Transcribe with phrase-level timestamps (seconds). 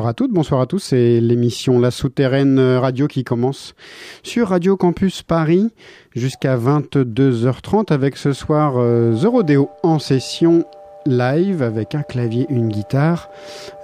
[0.00, 0.78] Bonsoir à toutes, bonsoir à tous.
[0.78, 3.74] C'est l'émission La Souterraine Radio qui commence
[4.22, 5.74] sur Radio Campus Paris
[6.16, 10.64] jusqu'à 22h30 avec ce soir euh, The Rodeo en session
[11.04, 13.28] live avec un clavier, une guitare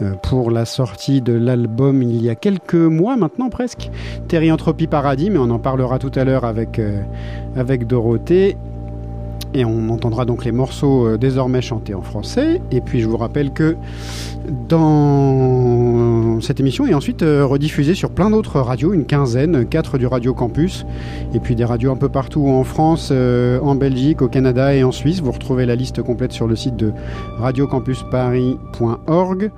[0.00, 3.90] euh, pour la sortie de l'album il y a quelques mois maintenant presque,
[4.26, 7.02] Terry Entropie Paradis, mais on en parlera tout à l'heure euh,
[7.56, 8.56] avec Dorothée
[9.54, 12.60] et on entendra donc les morceaux euh, désormais chantés en français.
[12.70, 13.76] Et puis je vous rappelle que
[14.68, 20.06] dans cette émission est ensuite euh, rediffusée sur plein d'autres radios, une quinzaine, quatre du
[20.06, 20.86] Radio Campus,
[21.34, 24.84] et puis des radios un peu partout en France, euh, en Belgique, au Canada et
[24.84, 25.20] en Suisse.
[25.20, 26.92] Vous retrouvez la liste complète sur le site de
[27.38, 29.50] radiocampusparis.org.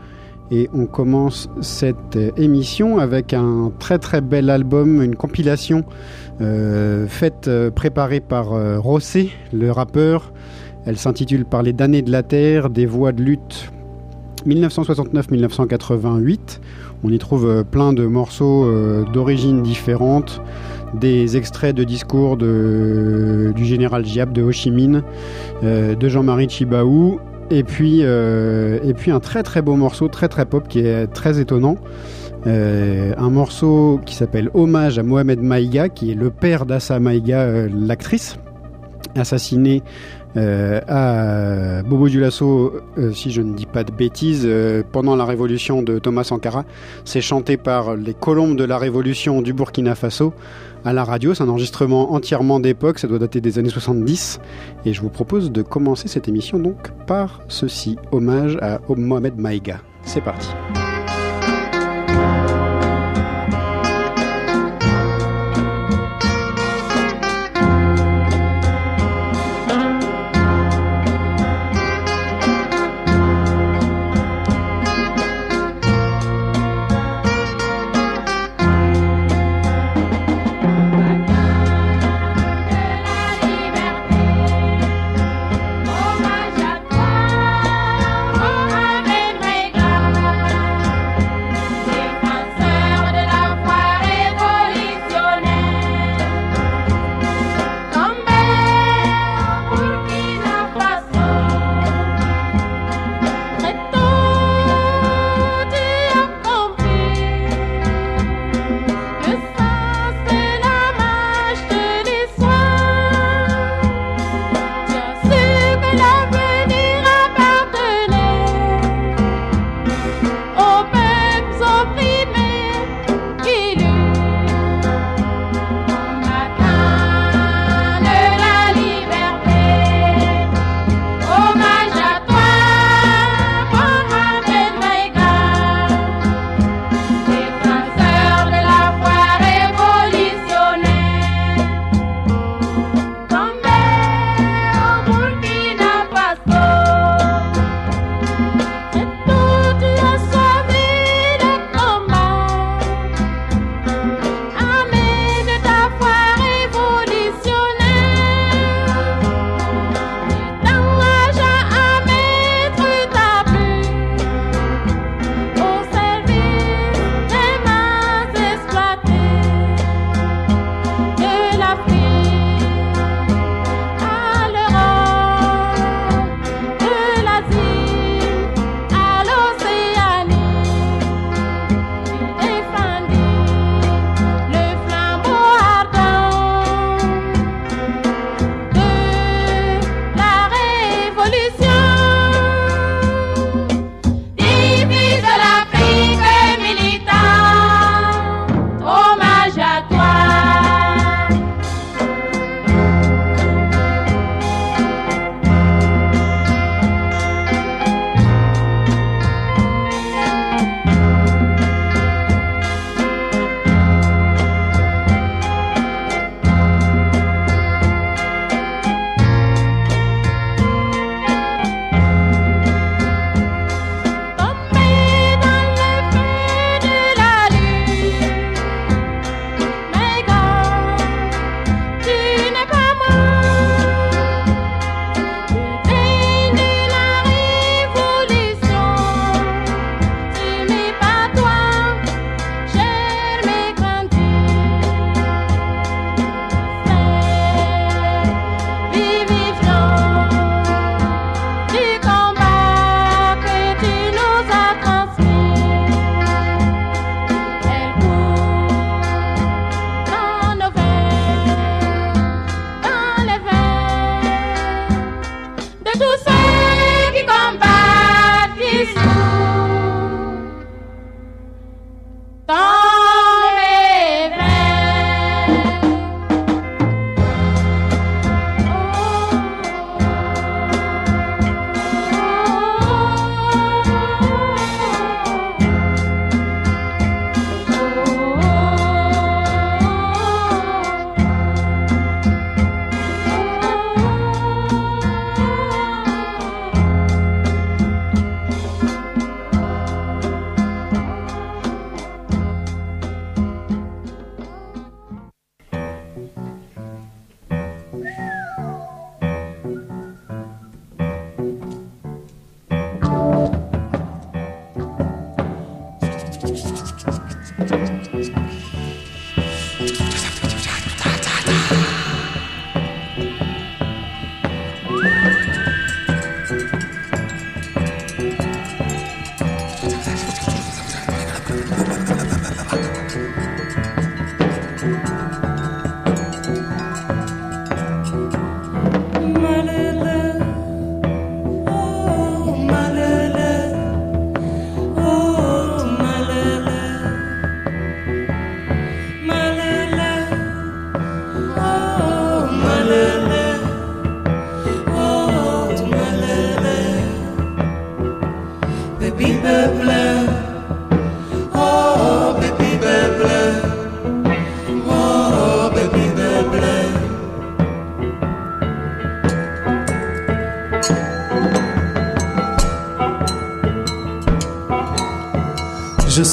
[0.51, 5.85] Et on commence cette émission avec un très très bel album, une compilation
[6.41, 10.33] euh, faite, euh, préparée par euh, Rossé, le rappeur.
[10.87, 13.71] Elle s'intitule Par les damnés de la terre, des voix de lutte
[14.47, 16.61] 1969-1988.
[17.05, 18.67] On y trouve plein de morceaux
[19.13, 20.41] d'origines différentes,
[20.95, 25.03] des extraits de discours de, du général Giap de Ho Chi Minh,
[25.63, 30.69] de Jean-Marie Chibaou, et puis, et puis un très très beau morceau, très très pop,
[30.69, 31.77] qui est très étonnant.
[32.47, 37.41] Euh, un morceau qui s'appelle Hommage à Mohamed Maïga, qui est le père d'Assa Maïga,
[37.41, 38.39] euh, l'actrice,
[39.17, 39.83] assassinée
[40.37, 42.81] euh, à Bobo Dioulasso,
[43.13, 44.49] si je ne dis pas de bêtises,
[44.93, 46.65] pendant la révolution de Thomas Sankara.
[47.05, 50.33] C'est chanté par les colombes de la révolution du Burkina Faso
[50.85, 51.35] à la radio.
[51.35, 54.41] C'est un enregistrement entièrement d'époque, ça doit dater des années 70.
[54.85, 59.81] Et je vous propose de commencer cette émission donc par ceci, hommage à Mohamed Maïga.
[60.03, 60.49] C'est parti.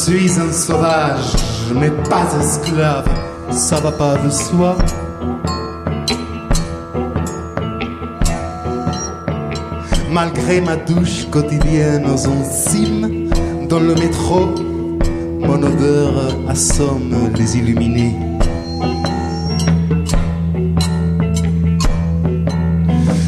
[0.06, 1.34] Suis un sauvage,
[1.74, 3.10] mais pas esclave,
[3.50, 4.78] ça va pas de soi.
[10.12, 13.30] Malgré ma douche quotidienne aux enzymes,
[13.68, 14.54] dans le métro,
[15.40, 18.16] mon odeur assomme les illuminés.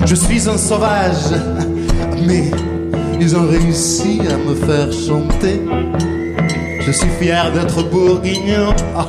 [0.06, 1.32] Je suis un sauvage,
[2.28, 2.52] mais
[3.20, 5.60] ils ont réussi à me faire chanter.
[6.88, 8.74] Je suis fier d'être bourguignon.
[8.96, 9.08] Ah.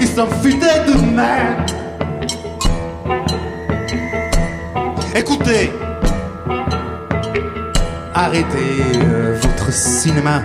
[0.00, 1.64] Ils s'en foutaient de même.
[5.14, 5.70] Écoutez,
[8.12, 10.42] arrêtez euh, votre cinéma.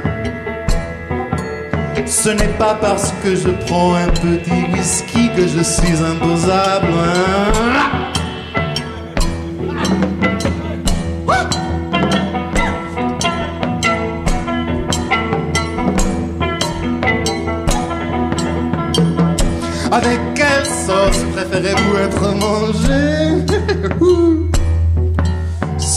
[2.05, 6.85] Ce n'est pas parce que je prends un petit whisky que je suis imposable.
[6.99, 7.51] hein.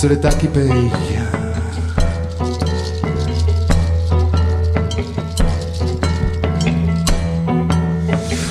[0.01, 0.93] C'est l'État qui paye.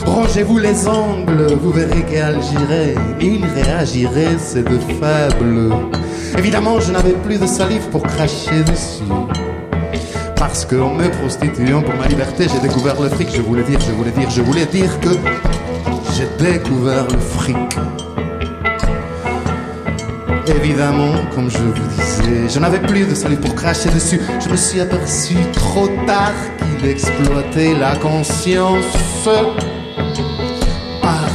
[0.06, 2.96] Rangez-vous les ongles, vous verrez qu'elle girait.
[3.22, 5.74] Il réagirait, c'est de faible.
[6.38, 9.06] Évidemment, je n'avais plus de salive pour cracher dessus.
[10.36, 13.30] Parce qu'en me prostituant pour ma liberté, j'ai découvert le fric.
[13.34, 15.12] Je voulais dire, je voulais dire, je voulais dire que
[16.14, 17.78] j'ai découvert le fric.
[20.50, 24.20] Évidemment, comme je vous disais, je n'avais plus de salive pour cracher dessus.
[24.40, 26.34] Je me suis aperçu trop tard
[26.80, 28.86] qu'il exploitait la conscience
[31.02, 31.30] par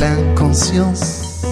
[0.00, 1.42] l'inconscience.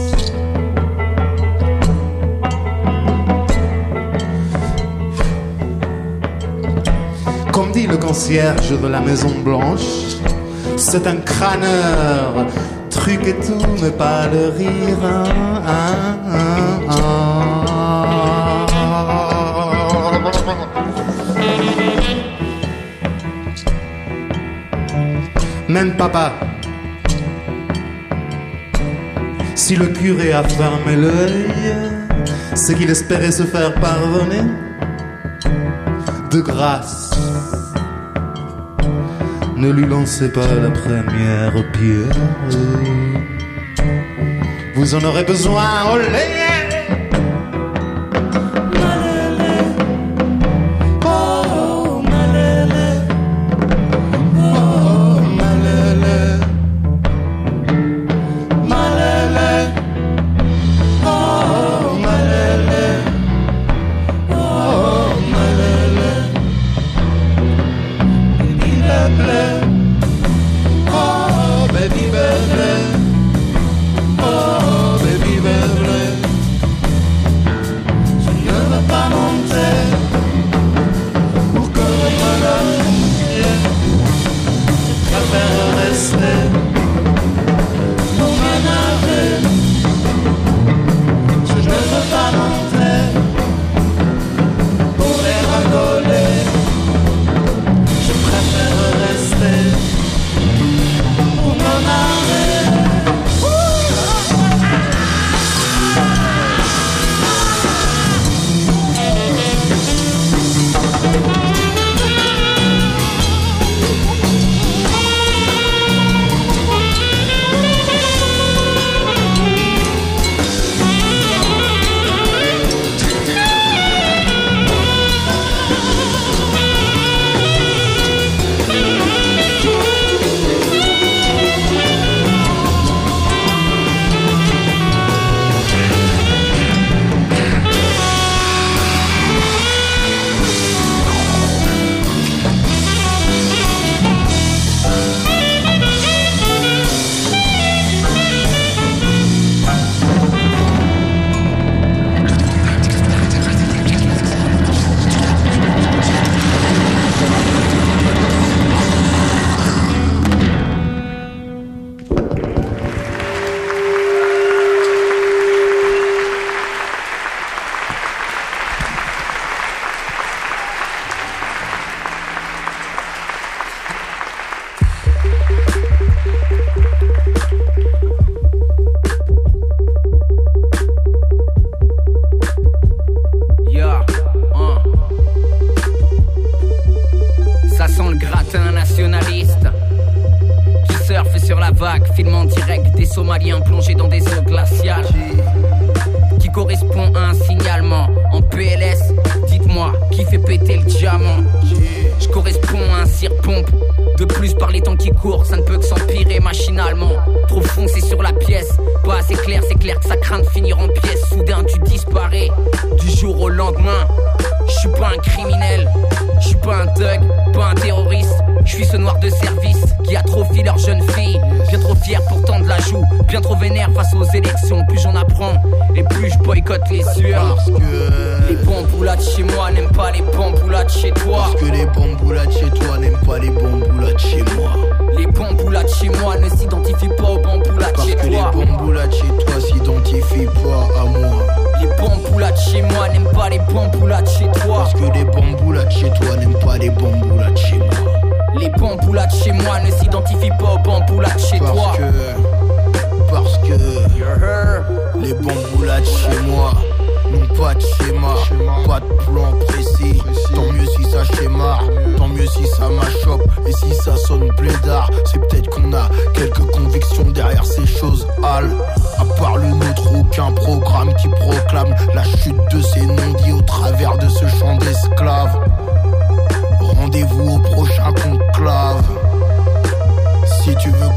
[7.52, 9.80] Comme dit le concierge de la Maison Blanche,
[10.76, 12.46] c'est un crâneur,
[13.02, 14.98] truc et tout, mais pas le rire.
[15.04, 15.24] hein,
[15.66, 16.52] hein, hein.
[25.68, 26.32] Même papa,
[29.56, 31.46] si le curé a fermé l'œil,
[32.54, 34.44] c'est qu'il espérait se faire pardonner
[36.30, 37.01] de grâce.
[39.62, 42.16] Ne lui lancez pas la première pierre.
[44.74, 46.41] Vous en aurez besoin, olé!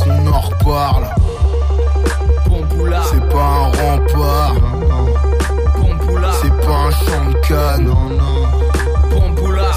[0.05, 1.07] Qu'on en reparle,
[3.11, 4.55] c'est pas un rempart.
[6.41, 7.95] C'est pas un champ de canne,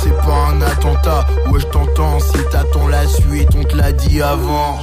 [0.02, 1.26] c'est pas un attentat.
[1.50, 4.78] Ouais, je t'entends, si t'attends la suite, on te l'a dit avant.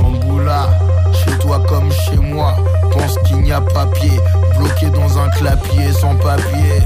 [0.00, 0.68] Bamboula,
[1.12, 2.54] chez toi comme chez moi,
[2.92, 4.20] pense qu'il n'y a pas pied,
[4.56, 6.82] bloqué dans un clapier sans papier.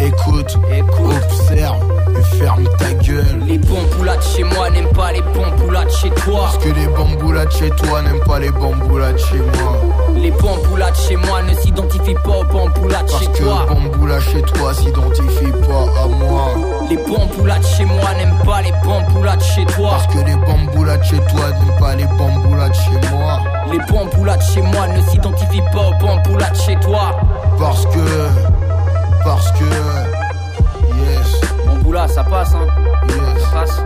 [0.00, 1.14] Écoute, Écoute.
[1.30, 3.40] observe et ferme ta gueule.
[3.46, 6.40] Les bamboulades chez moi n'aiment pas les bamboulades chez toi.
[6.42, 9.72] Parce que les bamboulades chez toi n'aiment pas les bamboulades chez moi.
[10.16, 13.66] Les bamboulades chez moi ne s'identifient pas aux bamboulades Parce chez que toi.
[13.68, 16.54] bamboula chez toi s'identifie pas à moi.
[16.88, 19.90] Les bamboulades chez moi n'aiment pas les bamboulades chez toi.
[19.90, 23.40] Parce que les bamboulades chez toi n'aiment pas les bamboulades chez moi.
[23.70, 27.10] Les bamboulades chez moi ne s'identifient pas aux bamboulades chez toi.
[27.58, 28.28] Parce que.
[29.24, 30.15] Parce que.
[31.86, 32.66] Bamboula, ça passe, hein.
[33.08, 33.42] yes.
[33.44, 33.80] Ça passe,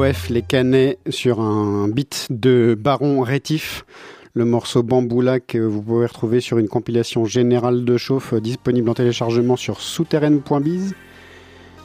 [0.00, 3.84] Les Canets sur un beat de Baron Rétif,
[4.32, 8.88] le morceau Bamboula que vous pouvez retrouver sur une compilation générale de chauffe euh, disponible
[8.88, 10.94] en téléchargement sur souterraine.biz.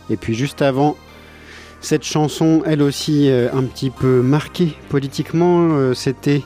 [0.10, 0.95] Et puis juste avant,
[1.81, 6.41] cette chanson, elle aussi euh, un petit peu marquée politiquement, euh, c'était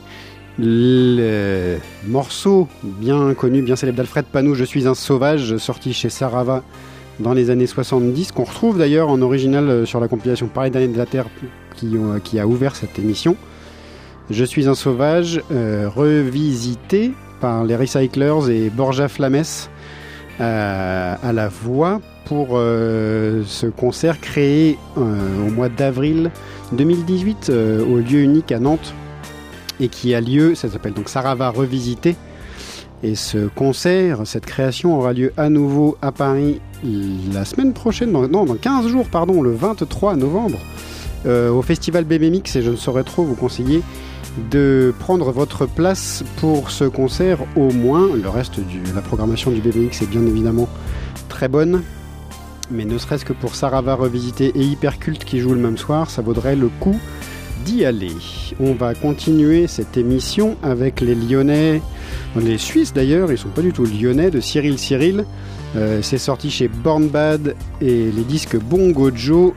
[0.58, 6.64] le morceau bien connu, bien célèbre d'Alfred Panou, Je suis un sauvage, sorti chez Sarava
[7.20, 10.88] dans les années 70, qu'on retrouve d'ailleurs en original euh, sur la compilation Paris d'année
[10.88, 11.26] de la Terre
[11.76, 13.36] qui, euh, qui a ouvert cette émission.
[14.30, 17.12] Je suis un sauvage, euh, revisité
[17.42, 19.44] par les Recyclers et Borja Flames
[20.40, 26.32] à la voix pour ce concert créé au mois d'avril
[26.74, 28.94] 2018 euh, au lieu unique à Nantes
[29.80, 32.16] et qui a lieu, ça s'appelle donc Sarava Revisité.
[33.02, 36.60] Et ce concert, cette création aura lieu à nouveau à Paris
[37.34, 40.60] la semaine prochaine, non, dans 15 jours, pardon, le 23 novembre,
[41.26, 42.56] euh, au festival Bébé Mix.
[42.56, 43.82] Et je ne saurais trop vous conseiller
[44.52, 48.10] de prendre votre place pour ce concert au moins.
[48.16, 50.68] Le reste de la programmation du Bébé Mix est bien évidemment
[51.30, 51.84] très bonne.
[52.72, 56.22] Mais ne serait-ce que pour Sarava Revisité et Hyperculte qui jouent le même soir, ça
[56.22, 57.00] vaudrait le coup
[57.66, 58.12] d'y aller.
[58.60, 61.82] On va continuer cette émission avec les Lyonnais,
[62.40, 65.26] les Suisses d'ailleurs, ils sont pas du tout lyonnais, de Cyril Cyril.
[65.76, 69.54] Euh, c'est sorti chez Born Bad et les disques Bongo Joe.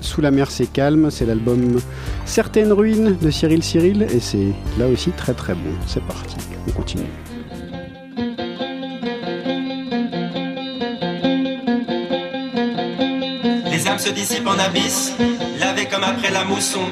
[0.00, 1.80] Sous la mer c'est calme, c'est l'album
[2.26, 5.70] Certaines ruines de Cyril Cyril et c'est là aussi très très bon.
[5.86, 6.36] C'est parti,
[6.68, 7.04] on continue.
[14.04, 15.12] se dissipe en abysse.
[15.58, 16.84] Lavé comme après la mousson.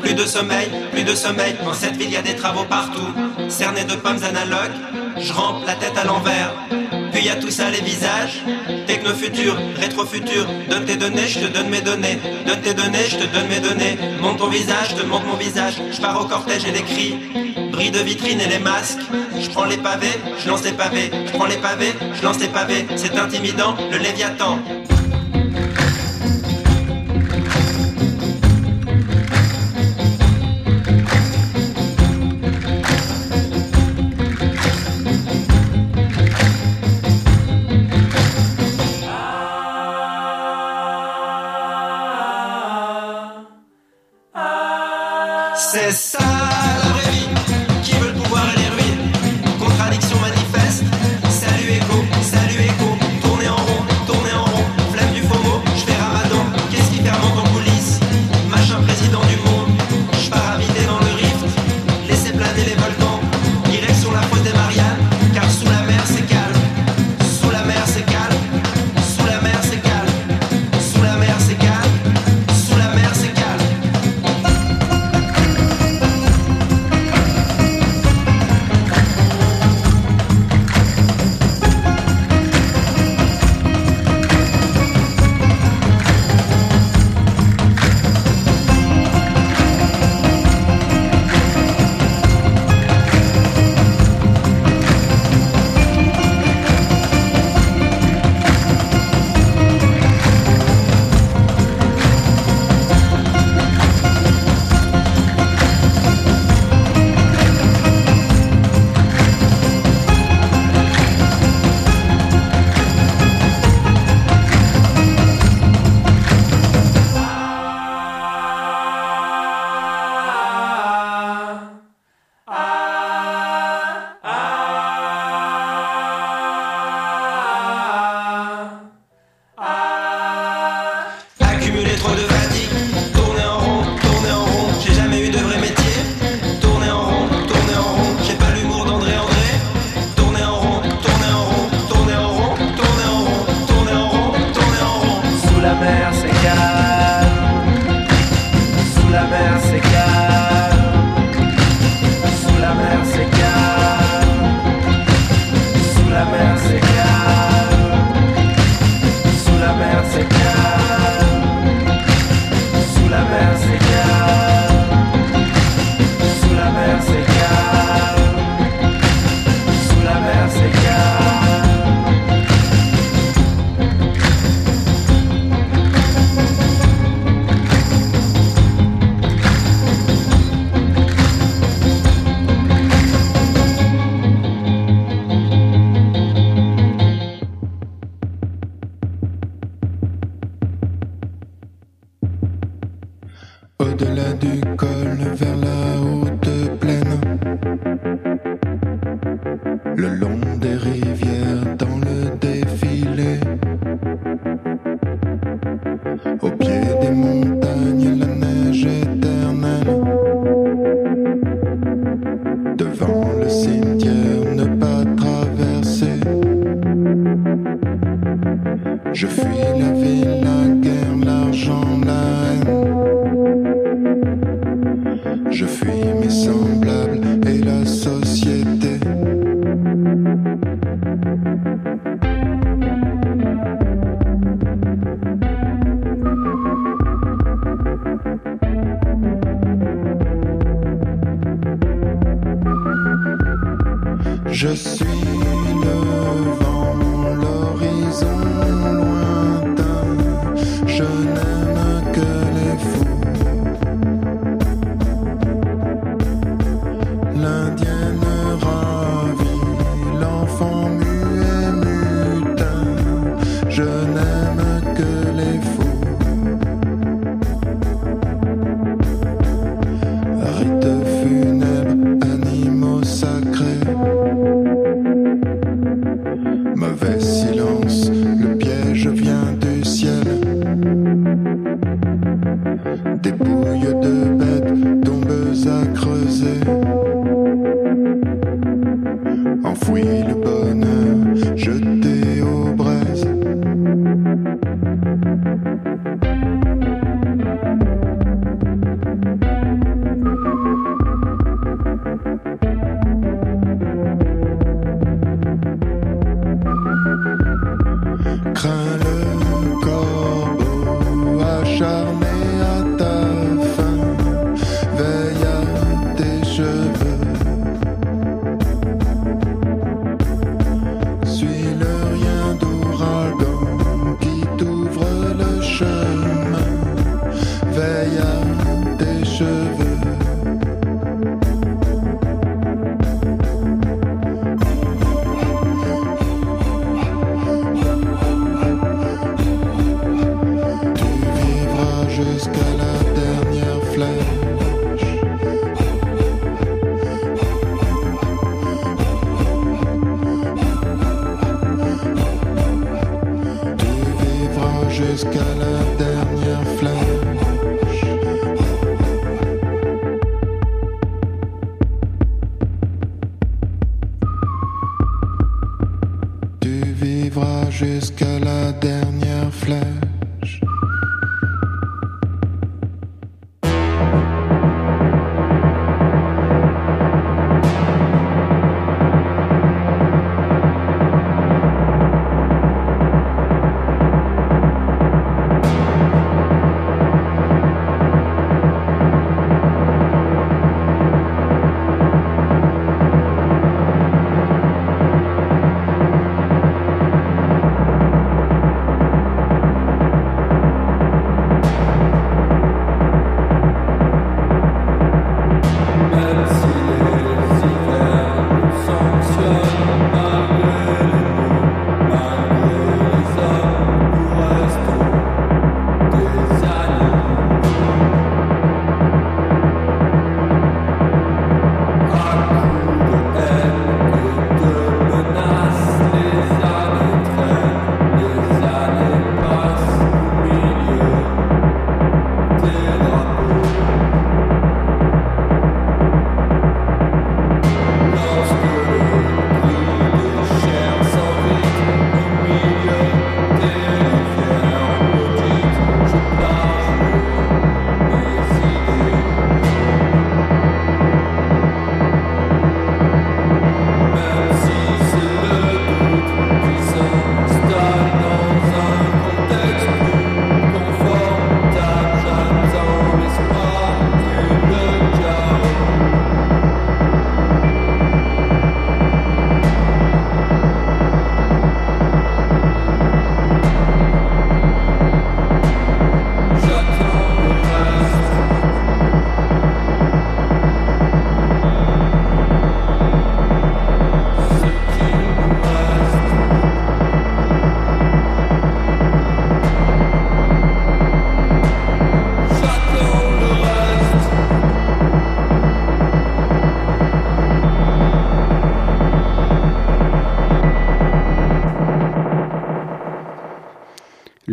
[0.00, 1.56] Plus de sommeil, plus de sommeil.
[1.66, 3.08] En cette ville, y a des travaux partout.
[3.48, 4.78] Cerné de pommes analogues,
[5.18, 6.54] je rampe la tête à l'envers.
[7.12, 8.44] Puis y a tout ça, les visages.
[8.86, 10.46] Techno-futur, rétro-futur.
[10.68, 12.20] Donne tes données, je te donne mes données.
[12.46, 13.98] Donne tes données, je te donne mes données.
[14.20, 15.74] Monte ton visage, je te monte mon visage.
[15.90, 17.16] Je pars au cortège et les cris.
[17.72, 19.00] Bris de vitrine et les masques.
[19.40, 21.10] Je prends les pavés, je lance les pavés.
[21.26, 22.86] Je prends les pavés, je lance les pavés.
[22.94, 24.60] C'est intimidant, le Léviathan.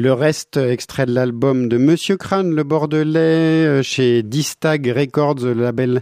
[0.07, 5.51] Le reste, extrait de l'album de Monsieur Crâne, le Bordelais, euh, chez Distag Records, le
[5.51, 6.01] label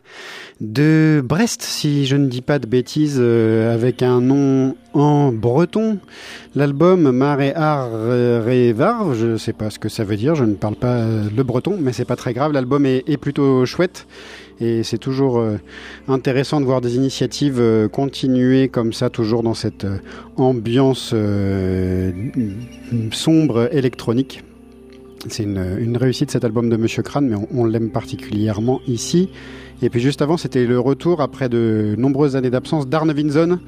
[0.62, 5.98] de Brest, si je ne dis pas de bêtises, euh, avec un nom en breton.
[6.54, 10.54] L'album Mare Ar Revar, je ne sais pas ce que ça veut dire, je ne
[10.54, 12.52] parle pas euh, le breton, mais c'est pas très grave.
[12.52, 14.06] L'album est plutôt chouette
[14.60, 15.58] et c'est toujours euh,
[16.08, 19.98] intéressant de voir des initiatives euh, continuer comme ça, toujours dans cette euh,
[20.38, 21.14] ambiance
[23.12, 24.44] sombre électronique.
[25.28, 29.30] C'est une, réussite cet album de Monsieur Crane, mais on, l'aime particulièrement ici.
[29.82, 33.60] Et puis juste avant, c'était le retour après de nombreuses années d'absence d'Arne Vinson,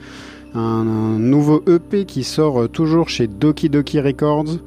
[0.53, 4.59] un, un nouveau EP qui sort toujours chez Doki Doki Records.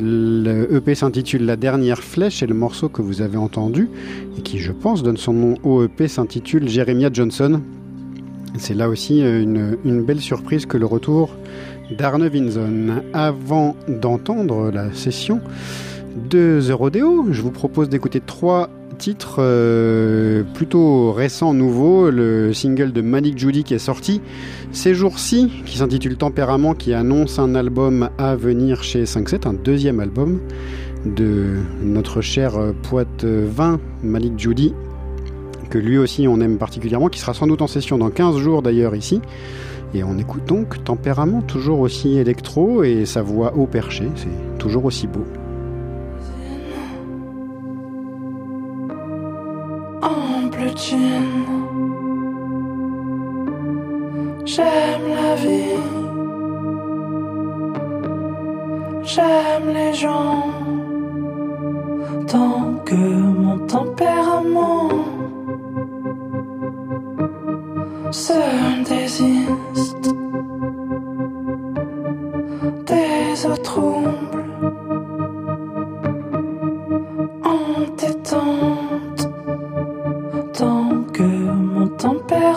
[0.00, 3.88] Le EP s'intitule La dernière flèche et le morceau que vous avez entendu
[4.36, 7.60] et qui, je pense, donne son nom au EP s'intitule Jeremiah Johnson.
[8.58, 9.42] C'est là aussi euh,
[9.84, 11.36] une, belle surprise que le retour
[11.96, 13.02] d'Arne Vinson.
[13.12, 15.40] Avant d'entendre la session
[16.30, 18.68] de The Rodeo, je vous propose d'écouter trois
[19.02, 22.08] titres euh, plutôt récents, nouveaux.
[22.08, 24.20] Le single de Malik Judy qui est sorti
[24.70, 29.98] ces jours-ci, qui s'intitule Tempérament, qui annonce un album à venir chez 5-7, un deuxième
[29.98, 30.38] album
[31.04, 32.52] de notre cher
[32.88, 34.72] poète euh, 20 Malik Judy,
[35.68, 38.62] que lui aussi on aime particulièrement, qui sera sans doute en session dans 15 jours
[38.62, 39.20] d'ailleurs ici.
[39.94, 44.84] Et on écoute donc Tempérament, toujours aussi électro, et sa voix haut perché, c'est toujours
[44.84, 45.26] aussi beau.
[54.44, 55.78] J'aime la vie.
[59.02, 60.46] J'aime les gens.
[62.26, 64.88] Tant que mon tempérament
[68.10, 68.32] se
[68.88, 70.14] désiste
[72.86, 74.44] des eaux troubles
[77.44, 78.81] en t'étant.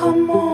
[0.06, 0.45] como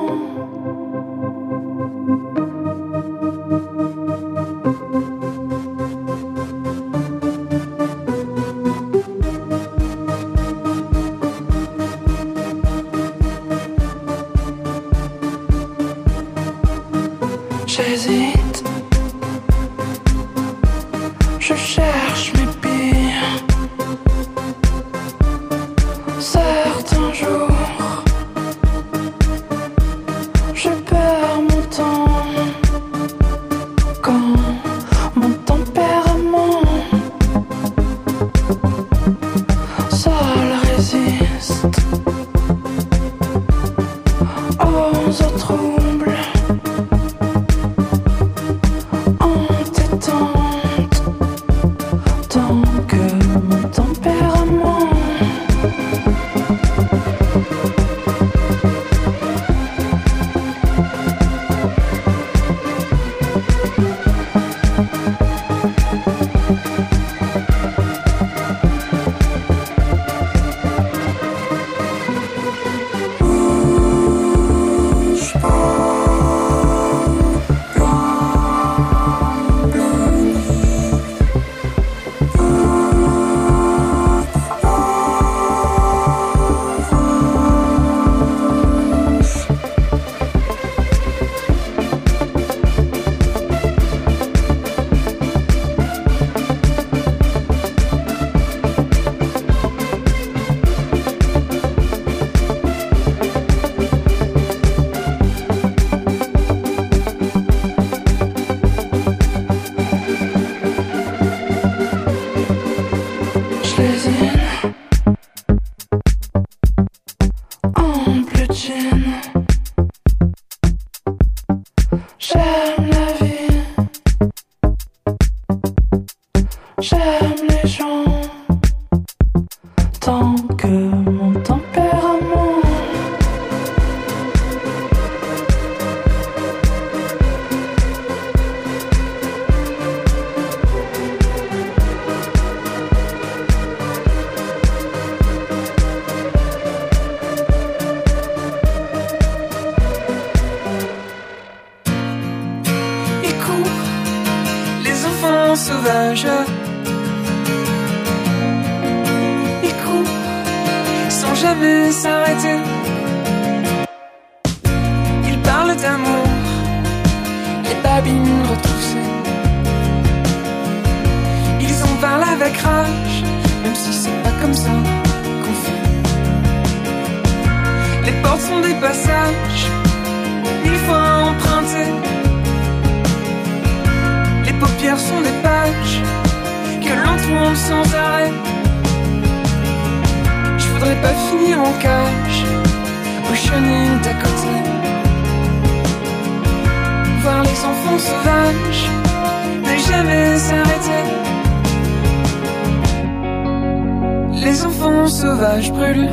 [205.22, 206.10] sauvage brûle,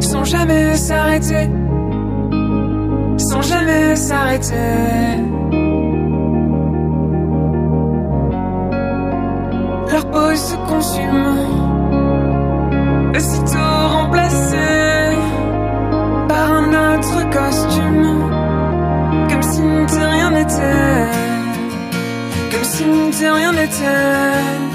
[0.00, 1.50] sans jamais s'arrêter,
[3.18, 4.74] sans jamais s'arrêter.
[9.92, 11.28] Leur peau se consume,
[13.14, 15.16] aussitôt remplacée
[16.26, 18.08] par un autre costume,
[19.28, 19.60] comme si
[20.14, 21.06] rien n'était,
[22.50, 24.67] comme si rien n'était.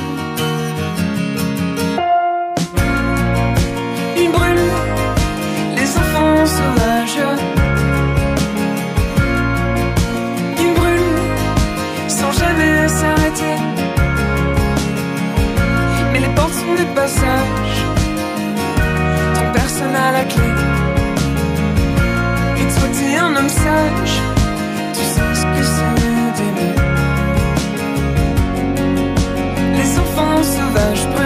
[23.24, 24.16] un homme sage.
[24.94, 25.96] Tu sais ce que c'est
[26.38, 26.76] d'aimer.
[29.78, 31.23] Les enfants sauvages.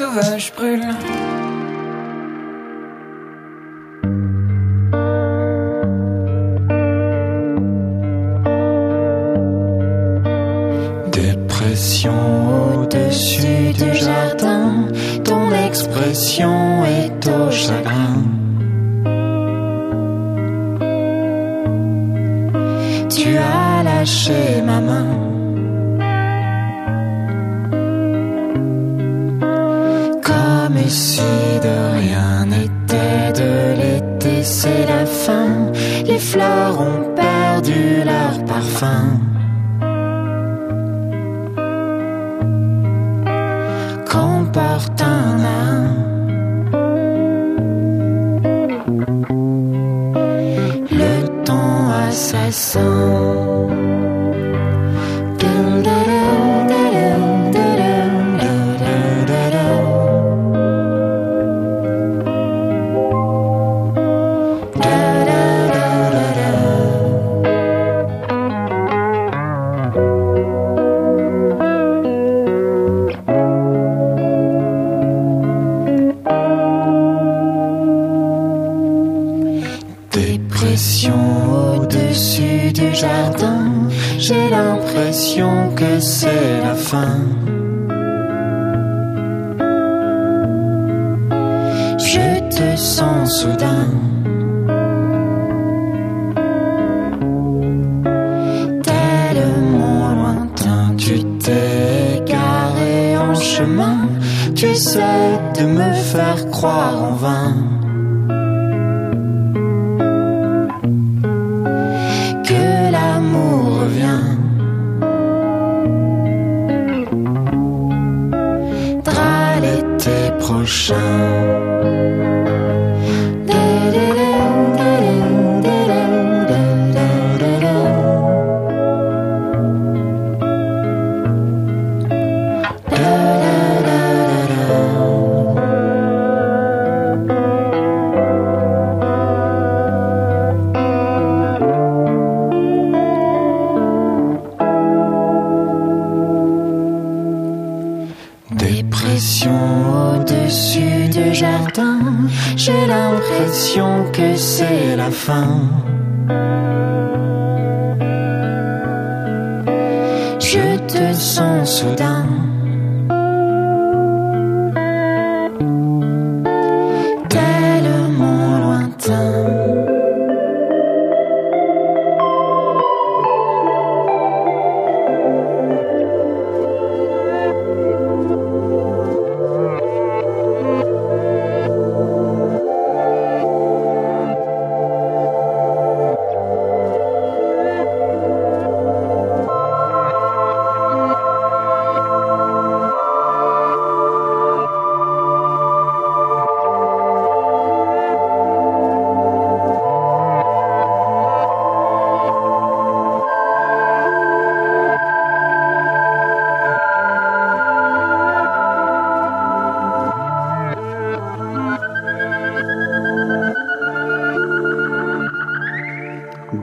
[0.00, 0.94] Enfants sauvages brûlent.
[11.10, 12.12] Dépression
[12.74, 14.88] au-dessus du jardin,
[15.24, 18.37] ton expression est au chagrin.
[38.80, 39.17] Leur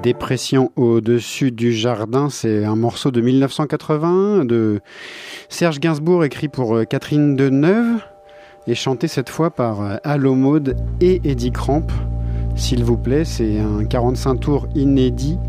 [0.05, 4.81] Dépression au-dessus du jardin, c'est un morceau de 1980 de
[5.49, 8.03] Serge Gainsbourg écrit pour euh, Catherine Deneuve
[8.67, 10.37] et chanté cette fois par euh, Allo
[11.01, 11.87] et Eddie Cramp.
[12.55, 15.39] S'il vous plaît, c'est un 45 tours inédit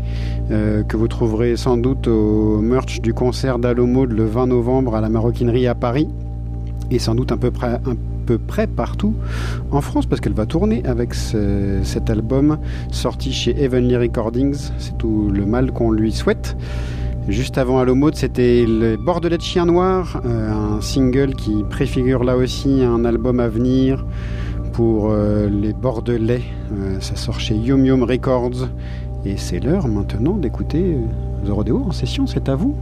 [0.49, 5.01] euh, que vous trouverez sans doute au merch du concert d'Allo le 20 novembre à
[5.01, 6.07] la Maroquinerie à Paris
[6.89, 7.95] et sans doute un peu près, un
[8.27, 9.13] peu près partout
[9.71, 12.57] en France parce qu'elle va tourner avec ce- cet album
[12.91, 14.69] sorti chez Heavenly Recordings.
[14.77, 16.57] C'est tout le mal qu'on lui souhaite.
[17.29, 22.23] Juste avant Allo Mode, c'était le Bordelais de Chien Noir, euh, un single qui préfigure
[22.23, 24.05] là aussi un album à venir
[24.73, 26.43] pour euh, les Bordelais.
[26.71, 28.67] Euh, ça sort chez Yum Yum Records.
[29.25, 30.95] Et c'est l'heure maintenant d'écouter
[31.45, 32.75] The Rodeo en session, c'est à vous.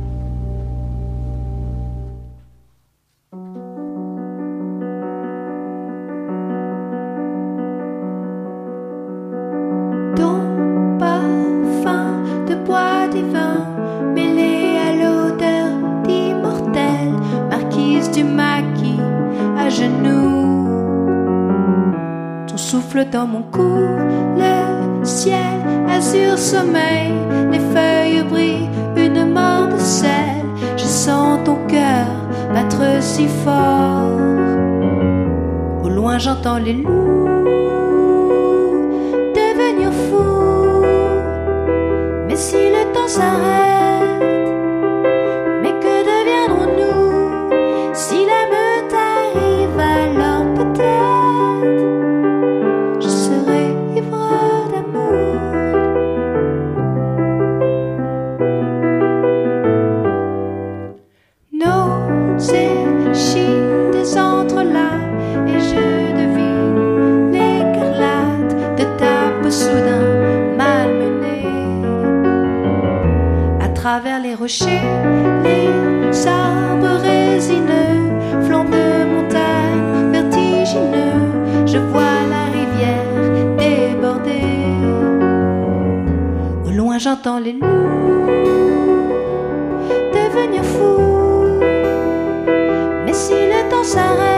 [93.06, 94.35] Mais si le temps s'arrête,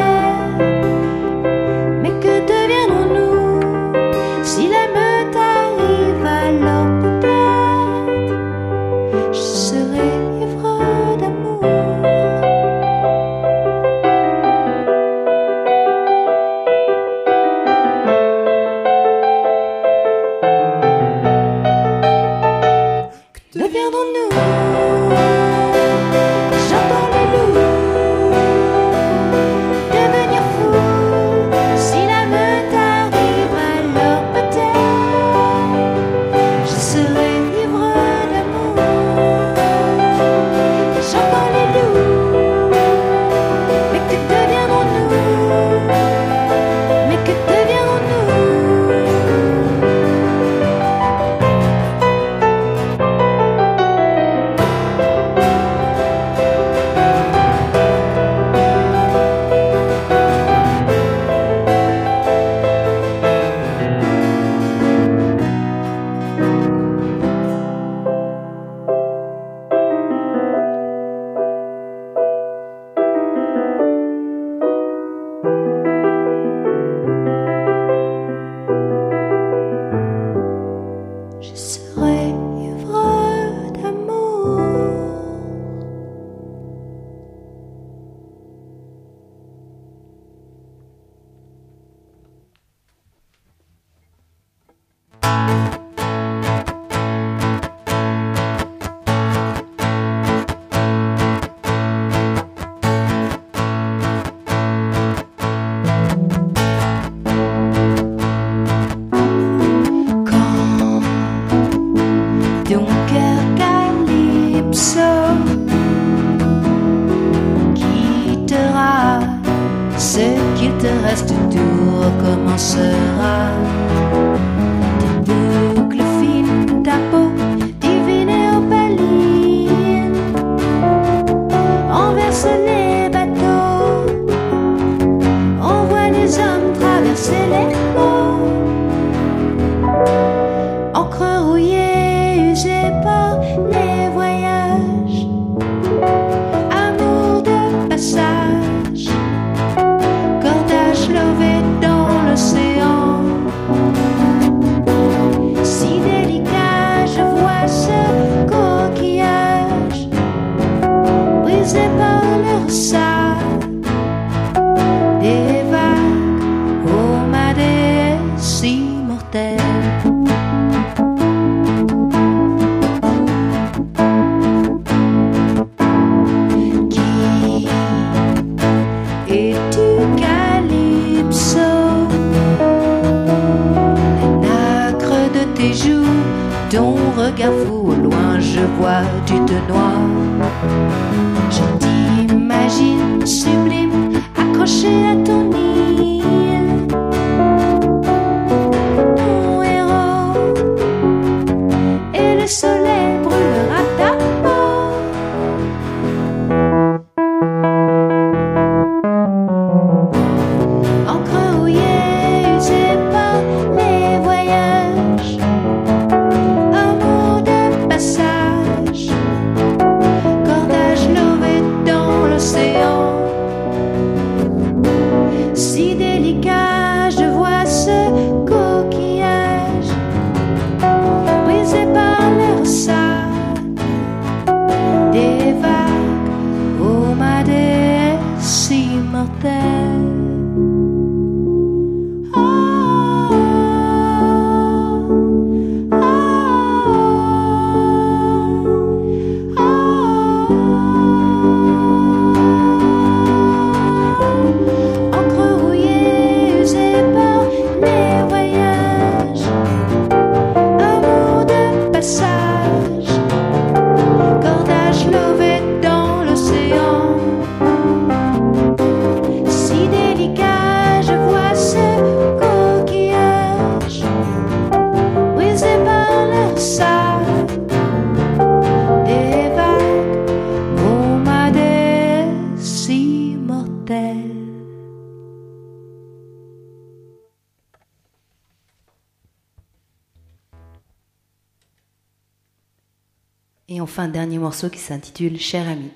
[294.47, 295.91] morceau qui s'intitule Cher ami.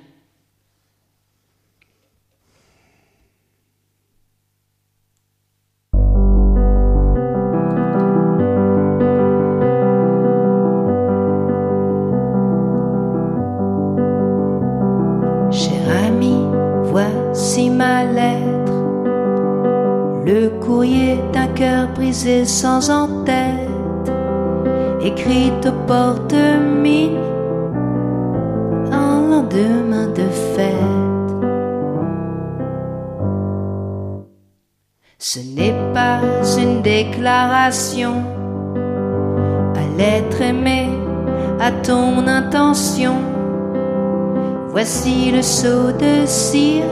[44.70, 46.86] Voici le seau de cire,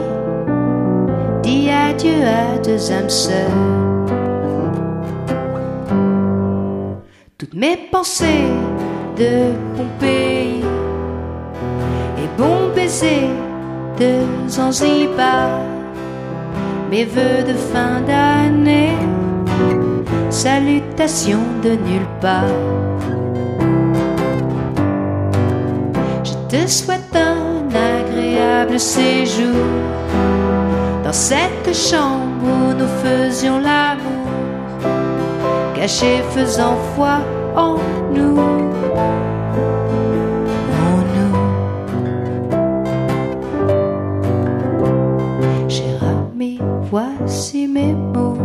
[1.41, 3.49] dis adieu à deux âmes sœurs.
[7.38, 8.51] Toutes mes pensées
[9.17, 10.61] de Pompéi
[12.17, 13.30] et bon baiser
[13.97, 15.61] de Zanzibar,
[16.91, 18.97] mes voeux de fin d'année,
[20.30, 23.28] salutations de nulle part.
[26.50, 29.56] Te souhaite un agréable séjour
[31.04, 34.28] dans cette chambre où nous faisions l'amour,
[35.76, 37.20] cachés faisant foi
[37.56, 37.76] en
[38.12, 38.39] nous.
[40.88, 41.36] En nous.
[45.70, 48.38] Cher ami, voici mes mots,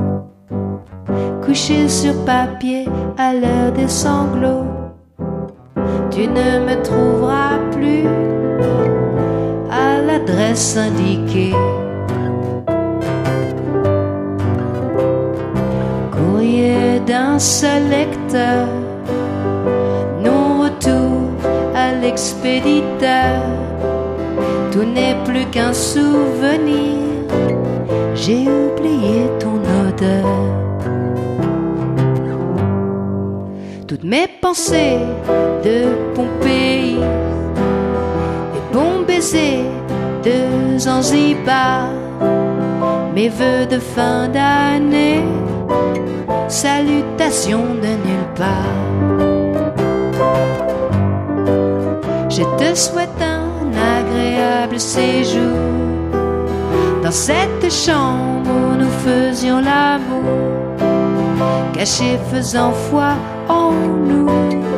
[1.42, 2.86] couchés sur papier
[3.16, 4.73] à l'heure des sanglots.
[6.14, 8.06] Tu ne me trouveras plus
[9.68, 11.52] à l'adresse indiquée.
[16.12, 18.68] Courrier d'un seul lecteur,
[20.22, 21.32] non retour
[21.74, 23.42] à l'expéditeur.
[24.70, 27.26] Tout n'est plus qu'un souvenir,
[28.14, 29.58] j'ai oublié ton
[29.88, 30.73] odeur.
[33.86, 34.98] Toutes mes pensées
[35.62, 39.60] de Pompéi et bon baiser
[40.24, 41.90] de Zanzibar,
[43.14, 45.22] mes voeux de fin d'année,
[46.48, 48.80] salutations de nulle part.
[52.30, 55.58] Je te souhaite un agréable séjour
[57.02, 60.24] dans cette chambre où nous faisions l'amour,
[61.74, 63.12] cachés faisant foi
[63.48, 64.73] en nous.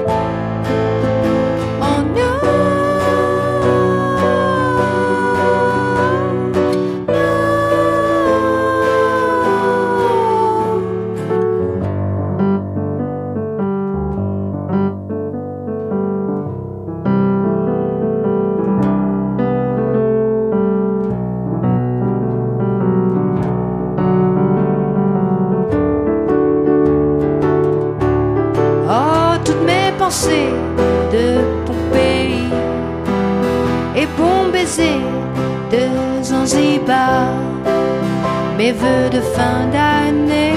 [38.73, 40.55] Voeux de fin d'année,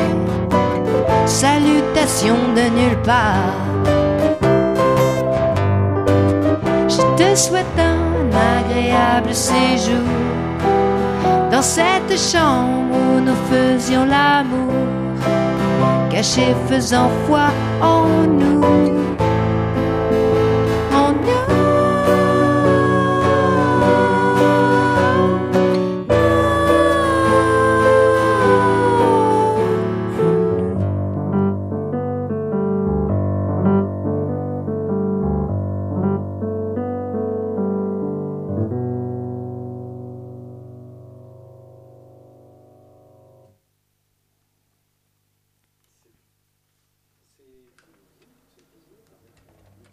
[1.25, 3.55] salutations de nulle part.
[6.87, 10.09] Je te souhaite un agréable séjour
[11.51, 14.73] dans cette chambre où nous faisions l'amour
[16.09, 17.47] cachés faisant foi
[17.81, 18.61] en nous.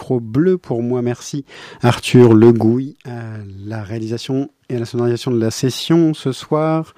[0.06, 1.44] Micro bleu pour moi, merci.
[1.82, 6.94] Arthur Legouille à la réalisation et à la sonorisation de la session ce soir.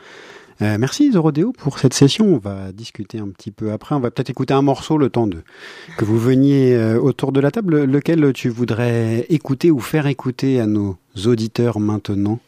[0.60, 2.26] Euh, merci Zorodéo pour cette session.
[2.26, 3.94] On va discuter un petit peu après.
[3.94, 5.42] On va peut-être écouter un morceau le temps de
[5.96, 7.84] que vous veniez euh, autour de la table.
[7.84, 12.40] Lequel tu voudrais écouter ou faire écouter à nos auditeurs maintenant?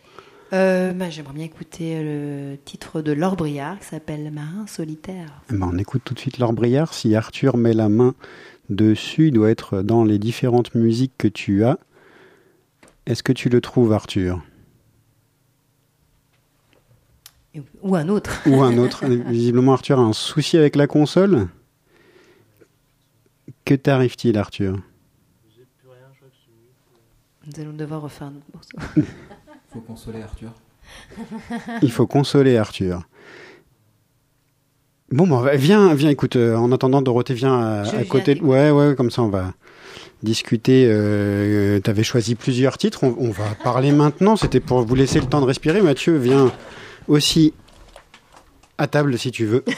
[0.52, 5.40] Euh, bah, J'aimerais bien écouter le titre de Laure Briard qui s'appelle Marin solitaire.
[5.50, 6.92] Eh ben, On écoute tout de suite Laure Briard.
[6.92, 8.14] Si Arthur met la main
[8.70, 11.78] dessus, il doit être dans les différentes musiques que tu as.
[13.06, 14.42] Est-ce que tu le trouves, Arthur?
[17.82, 18.42] Ou un autre.
[18.46, 21.48] Ou un autre Visiblement, Arthur a un souci avec la console.
[23.64, 24.78] Que t'arrive-t-il, Arthur?
[27.46, 29.08] Nous allons devoir refaire un autre morceau.
[29.72, 30.52] Faut consoler Arthur.
[31.82, 33.02] Il faut consoler Arthur.
[35.10, 38.40] Bon, bah, viens, viens, écoute, euh, en attendant, Dorothée, viens à, Je à côté.
[38.40, 39.52] Ouais, ouais, comme ça, on va
[40.22, 40.86] discuter.
[40.88, 43.02] Euh, T'avais choisi plusieurs titres.
[43.02, 44.36] On, on va parler maintenant.
[44.36, 45.82] C'était pour vous laisser le temps de respirer.
[45.82, 46.52] Mathieu, viens
[47.08, 47.54] aussi
[48.78, 49.64] à table si tu veux.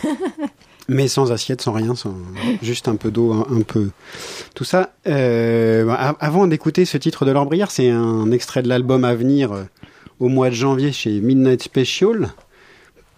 [0.89, 2.15] Mais sans assiette, sans rien, sans
[2.61, 3.91] juste un peu d'eau, un, un peu
[4.55, 4.93] tout ça.
[5.07, 9.15] Euh, bah, avant d'écouter ce titre de Laure Briard, c'est un extrait de l'album à
[9.15, 9.63] venir euh,
[10.19, 12.33] au mois de janvier chez Midnight Special.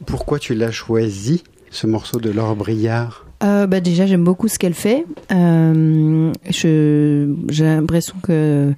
[0.06, 1.42] Pourquoi tu l'as choisi,
[1.74, 5.04] ce morceau de Laure Briard Euh, bah déjà, j'aime beaucoup ce qu'elle fait.
[5.32, 8.72] Euh, j'ai l'impression que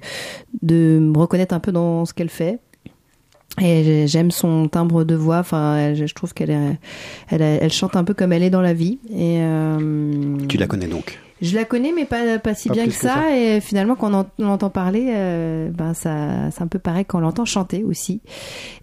[0.61, 2.59] de me reconnaître un peu dans ce qu'elle fait.
[3.61, 5.39] Et j'ai- j'aime son timbre de voix.
[5.39, 6.51] Enfin, je trouve qu'elle
[7.29, 8.99] elle, elle chante un peu comme elle est dans la vie.
[9.11, 12.85] Et euh, Tu la connais donc je la connais, mais pas, pas si Pas bien
[12.85, 13.13] que que ça.
[13.13, 13.37] ça.
[13.37, 17.05] Et finalement, quand on, en- on l'entend parler, euh, ben ça, c'est un peu pareil
[17.05, 18.21] quand on l'entend chanter aussi.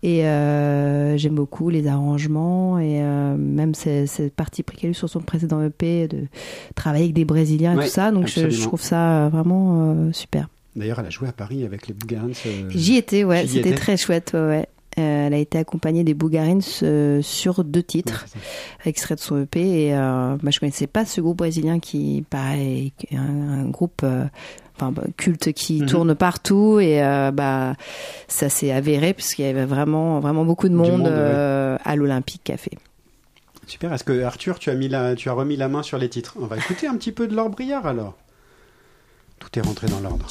[0.02, 4.94] Et euh, j'aime beaucoup les arrangements et euh, même cette, partie pris qu'elle a eu
[4.94, 6.18] sur son précédent EP de
[6.74, 8.10] travailler avec des Brésiliens et Ouais, tout ça.
[8.10, 10.48] Donc je, trouve ça vraiment super.
[10.76, 12.30] D'ailleurs, elle a joué à Paris avec les Bougarins.
[12.70, 14.40] J'y étais, ouais, c'était très chouette, ouais.
[14.40, 14.68] ouais.
[14.98, 18.26] Euh, elle a été accompagnée des Bougarins euh, sur deux titres,
[18.84, 19.86] extraits de son EP.
[19.86, 23.20] Et euh, bah, je connaissais pas ce groupe brésilien qui, pareil, est un,
[23.60, 24.24] un groupe euh,
[24.76, 25.86] enfin, bah, culte qui Mhm.
[25.86, 26.78] tourne partout.
[26.80, 27.74] Et euh, bah,
[28.28, 31.76] ça s'est avéré puisqu'il y avait vraiment, vraiment beaucoup de monde, monde, ouais.
[31.84, 32.70] à l'Olympique Café.
[33.66, 33.92] Super.
[33.94, 36.36] Est-ce que Arthur, tu as, mis la, tu as remis la main sur les titres?
[36.40, 38.14] On va écouter un petit peu de Laure Briard alors.
[39.40, 40.26] Tout est rentré dans l'ordre.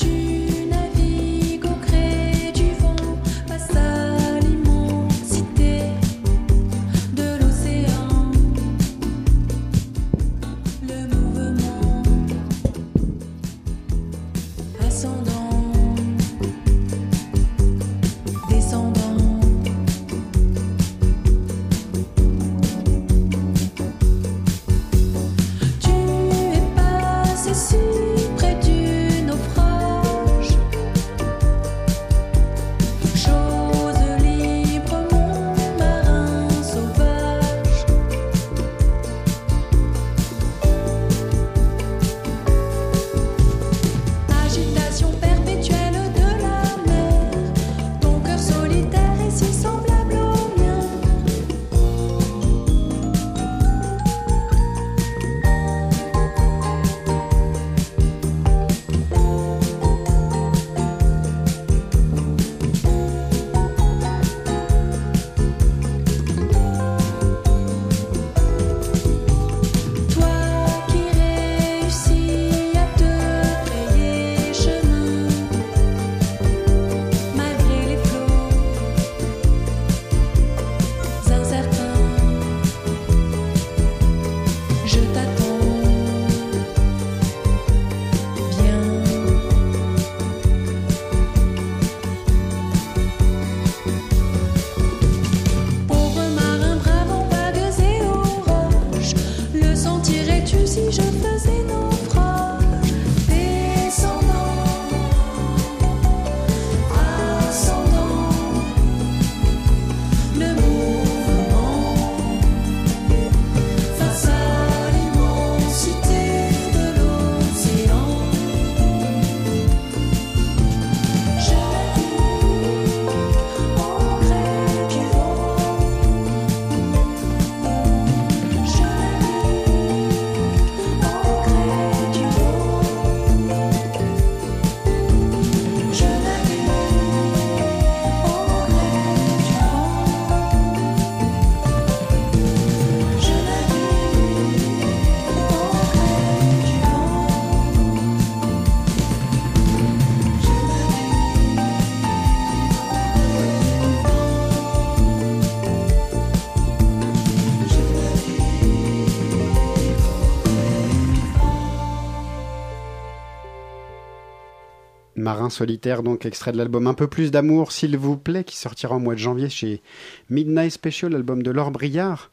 [165.24, 168.96] Marin solitaire, donc extrait de l'album Un peu plus d'amour, s'il vous plaît, qui sortira
[168.96, 169.82] au mois de janvier chez
[170.30, 172.30] Midnight Special, l'album de Laure Briard.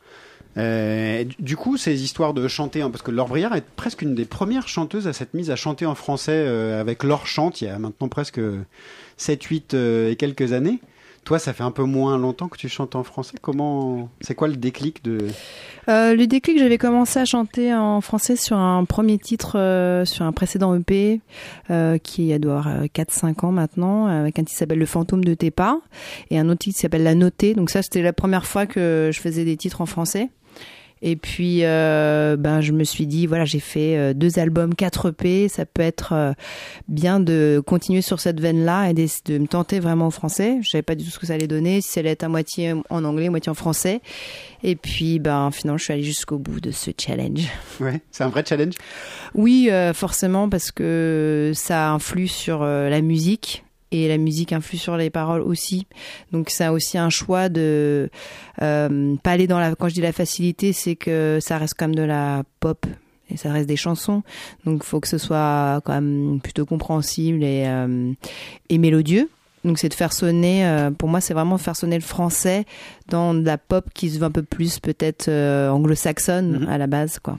[0.57, 4.14] Euh, du- coup, ces histoires de chanter, hein, parce que Laure Briard est presque une
[4.16, 7.66] des premières chanteuses à s'être mise à chanter en français euh, avec Laure Chante, il
[7.66, 8.41] y a maintenant presque
[9.16, 10.80] 7, 8 euh, et quelques années.
[11.31, 13.35] Toi, ça fait un peu moins longtemps que tu chantes en français.
[13.41, 15.28] Comment, c'est quoi le déclic de
[15.89, 20.24] Euh, le déclic, j'avais commencé à chanter en français sur un premier titre, euh, sur
[20.24, 21.20] un précédent EP,
[21.70, 25.35] euh, qui doit avoir 4-5 ans maintenant, avec un titre qui s'appelle Le fantôme de
[25.35, 25.78] tes pas,
[26.31, 27.55] et un autre titre qui s'appelle La Notée.
[27.55, 30.31] Donc ça, c'était la première fois que je faisais des titres en français.
[31.03, 35.11] Et puis, euh, ben, je me suis dit, voilà, j'ai fait euh, deux albums, quatre
[35.11, 36.32] EP, ça peut être euh,
[36.88, 40.59] bien de continuer sur cette veine-là et de, de me tenter vraiment au français.
[40.62, 42.28] Je savais pas du tout ce que ça allait donner, si ça allait être à
[42.28, 44.03] moitié en anglais, moitié en français.
[44.62, 47.48] Et puis, ben, finalement, je suis allée jusqu'au bout de ce challenge.
[47.80, 48.74] Ouais, c'est un vrai challenge?
[49.34, 54.97] Oui, euh, forcément, parce que ça influe sur la musique et la musique influe sur
[54.97, 55.86] les paroles aussi.
[56.32, 58.11] Donc c'est aussi un choix de
[58.62, 59.74] euh, pas aller dans la.
[59.74, 62.86] Quand je dis la facilité, c'est que ça reste quand même de la pop
[63.30, 64.22] et ça reste des chansons.
[64.64, 68.12] Donc faut que ce soit quand même plutôt compréhensible et euh,
[68.68, 69.28] et mélodieux.
[69.64, 72.64] Donc c'est de faire sonner, euh, pour moi c'est vraiment faire sonner le français
[73.09, 76.86] dans de la pop qui se veut un peu plus peut-être euh, anglo-saxonne à la
[76.86, 77.38] base quoi.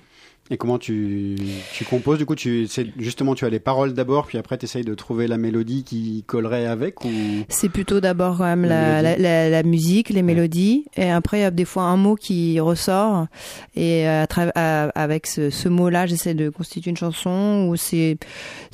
[0.54, 1.38] Et comment tu,
[1.74, 2.18] tu composes?
[2.18, 2.68] Du coup, tu,
[3.00, 6.26] justement, tu as les paroles d'abord, puis après, tu essayes de trouver la mélodie qui
[6.28, 7.10] collerait avec ou...
[7.48, 11.52] C'est plutôt d'abord quand même La la, musique, les mélodies, et après il y a
[11.52, 13.28] des fois un mot qui ressort,
[13.76, 18.18] et à tra- à- avec ce, ce mot-là, j'essaie de constituer une chanson, ou c'est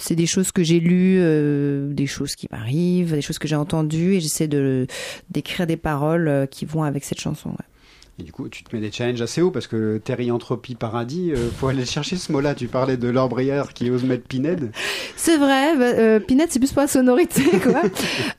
[0.09, 4.15] des choses que j'ai lues, euh, des choses qui m'arrivent, des choses que j'ai entendues,
[4.15, 4.87] et j'essaie de
[5.29, 7.49] d'écrire des paroles euh, qui vont avec cette chanson.
[7.49, 7.65] ouais.
[8.19, 10.01] Et du coup, tu te mets des challenges assez hauts parce que
[10.31, 12.55] Entropie Paradis, euh, faut aller chercher ce mot-là.
[12.55, 14.71] Tu parlais de Laure Brière qui ose mettre Pinède.
[15.15, 17.81] C'est vrai, bah, euh, c'est plus pour la sonorité, quoi.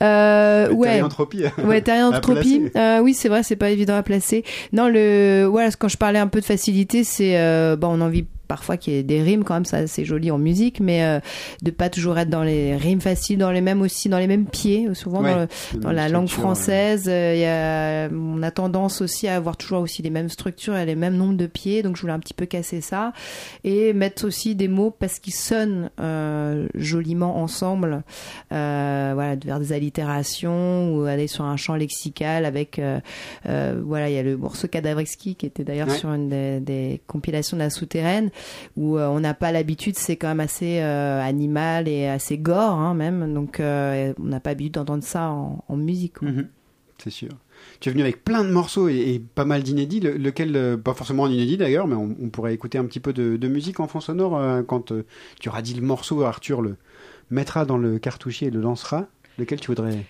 [0.02, 1.02] Euh, ouais.
[1.02, 1.44] Entropie.
[1.62, 2.70] Ouais, Terrientropie.
[2.76, 4.44] Euh, oui, c'est vrai, c'est pas évident à placer.
[4.72, 8.04] Non, le, voilà, quand je parlais un peu de facilité, c'est, euh, bon, on a
[8.04, 11.04] envie parfois qu'il y ait des rimes quand même, ça c'est joli en musique, mais
[11.04, 11.20] euh,
[11.62, 14.46] de pas toujours être dans les rimes faciles, dans les mêmes aussi, dans les mêmes
[14.46, 18.42] pieds, souvent Ouais, dans, le- une dans la langue française, euh, il y a, on
[18.42, 21.46] a tendance aussi à avoir toujours aussi les mêmes structures et les mêmes nombres de
[21.46, 23.12] pieds, donc je voulais un petit peu casser ça
[23.64, 28.02] et mettre aussi des mots parce qu'ils sonnent euh, joliment ensemble,
[28.52, 33.00] euh, voilà, de faire des allitérations ou aller sur un champ lexical avec, euh,
[33.46, 35.94] euh, voilà, il y a le morceau Cadavreski qui était d'ailleurs Ouais.
[35.94, 38.30] sur une des, des compilations de la souterraine
[38.76, 42.72] où euh, on n'a pas l'habitude, c'est quand même assez euh, animal et assez gore
[42.72, 46.20] hein, même, donc euh, on n'a pas l'habitude d'entendre ça en, musique.
[46.22, 46.48] Mhm,
[46.98, 47.30] c'est sûr.
[47.80, 51.24] Tu es venu avec plein de morceaux et, pas mal d'inédits, le- lequel, pas forcément
[51.24, 54.64] en inédit d'ailleurs, mais on, pourrait écouter un petit peu de, musique en fond sonore
[54.66, 54.92] quand
[55.40, 56.76] tu auras dit le morceau, Arthur le
[57.30, 59.06] mettra dans le cartouchier et le lancera.
[59.38, 60.04] Lequel tu voudrais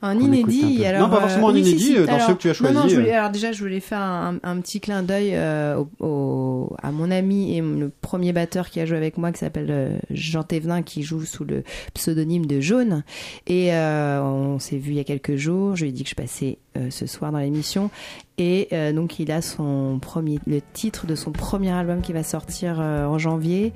[0.00, 1.96] Un un inédit, alors Non, pas forcément euh, un oui, si, inédit, si.
[1.96, 3.18] euh, dans Alors, ceux que tu as Non, non, je voulais, euh.
[3.18, 7.10] alors déjà, je voulais faire un, un petit clin d'œil euh, au, au- à mon
[7.10, 11.02] ami et le premier batteur qui a joué avec moi, qui s'appelle Jean Thévenin, qui
[11.02, 13.02] joue sous le pseudonyme de Jaune.
[13.48, 15.74] Et euh, on s'est vu il y a quelques jours.
[15.74, 17.90] Je lui ai dit que je passais euh, ce soir dans l'émission.
[18.38, 22.22] Et euh, donc il a son premier, le titre de son premier album qui va
[22.22, 23.72] sortir euh, en janvier,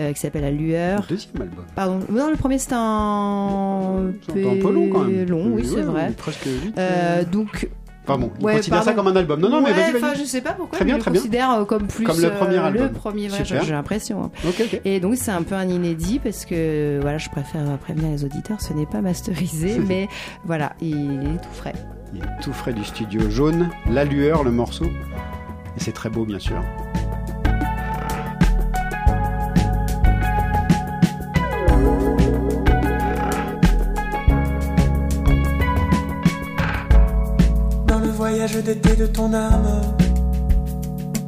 [0.00, 1.02] euh, qui s'appelle La Lueur.
[1.02, 1.64] Le deuxième album.
[1.74, 5.28] Pardon, non, le premier c'était un C'est un peu long quand même.
[5.28, 6.12] long, oui, Ouais, c'est vrai.
[6.16, 6.48] Presque
[6.78, 7.24] euh.
[7.24, 7.68] donc.
[8.08, 9.40] Enfin bon, il considère ça comme un album.
[9.40, 10.02] Non, non, mais Ouais, vas-y, vas-y.
[10.04, 11.20] enfin, je sais pas pourquoi, Très bien, très bien.
[11.20, 12.82] considère comme plus Comme le premier album.
[12.84, 14.22] le premier j'ai l'impression.
[14.22, 14.30] hein.
[14.46, 14.80] Ok, ok.
[14.84, 18.60] Et donc c'est un peu un inédit parce que voilà, je préfère prévenir les auditeurs,
[18.60, 20.08] ce n'est pas masterisé, mais
[20.44, 21.74] voilà, il est tout frais.
[22.14, 24.84] Il est tout frais du studio jaune, la lueur, le morceau.
[24.84, 26.62] Et c'est très beau, bien sûr.
[37.86, 39.82] Dans le voyage d'été de ton âme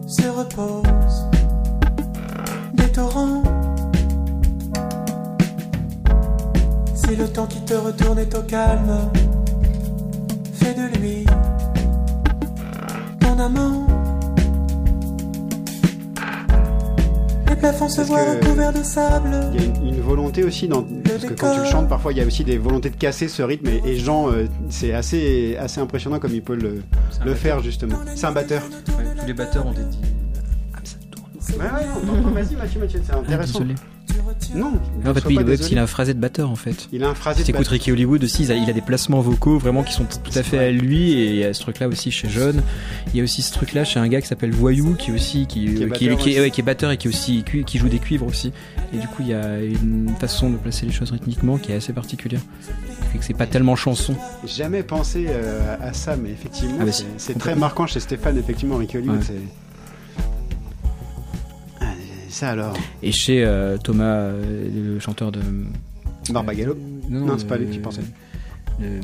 [0.07, 1.26] se reposent
[2.74, 3.43] des torrents.
[6.95, 9.11] Si le temps qui te retourne est au calme,
[10.75, 11.25] de lui
[13.21, 13.87] ton amant.
[17.49, 19.31] Les plafonds se voient recouverts de sable.
[19.55, 22.12] Il y a une, une volonté aussi, dans, parce que quand tu le chantes, parfois
[22.12, 23.69] il y a aussi des volontés de casser ce rythme.
[23.69, 26.83] Et, et Jean, euh, c'est assez, assez impressionnant comme il peut le,
[27.25, 27.97] le faire justement.
[28.14, 28.62] C'est un batteur.
[28.62, 30.01] Ouais, tous les batteurs ont des dit.
[31.59, 33.61] Ouais, ouais, non, vas-y Mathieu, Mathieu, c'est intéressant.
[33.61, 33.75] désolé.
[34.55, 34.73] Non,
[35.07, 36.89] En fait, oui, qu'il a un phrasé de batteur en fait.
[36.93, 37.73] Il a un phrasé Si de batteur.
[37.73, 40.43] Ricky Hollywood aussi, il a, il a des placements vocaux vraiment qui sont tout à
[40.43, 42.63] fait à lui et il y a ce truc là aussi chez John.
[43.13, 45.15] Il y a aussi ce truc là chez un gars qui s'appelle Voyou qui est
[45.15, 46.41] aussi qui, Qui est qui, batteur qui est, aussi.
[46.41, 48.53] ouais, qui est batteur et qui aussi qui, joue des cuivres aussi.
[48.95, 51.77] Et du coup, il y a une façon de placer les choses rythmiquement qui est
[51.77, 52.41] assez particulière.
[53.13, 54.15] Fait que c'est pas tellement chanson.
[54.47, 58.77] Jamais pensé euh, à ça, mais effectivement, Ah bah c'est très marquant chez Stéphane, effectivement,
[58.77, 59.19] Ricky Hollywood.
[59.19, 59.25] Ouais.
[59.27, 59.68] c'est-
[62.29, 62.74] Ça alors.
[63.03, 65.41] Et chez euh, Thomas, euh, le chanteur de
[66.31, 66.76] Barbagallo
[67.09, 68.03] Non, Non, c'est pas lui euh, pensais.
[68.81, 69.01] le-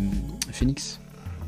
[0.53, 1.01] Phoenix.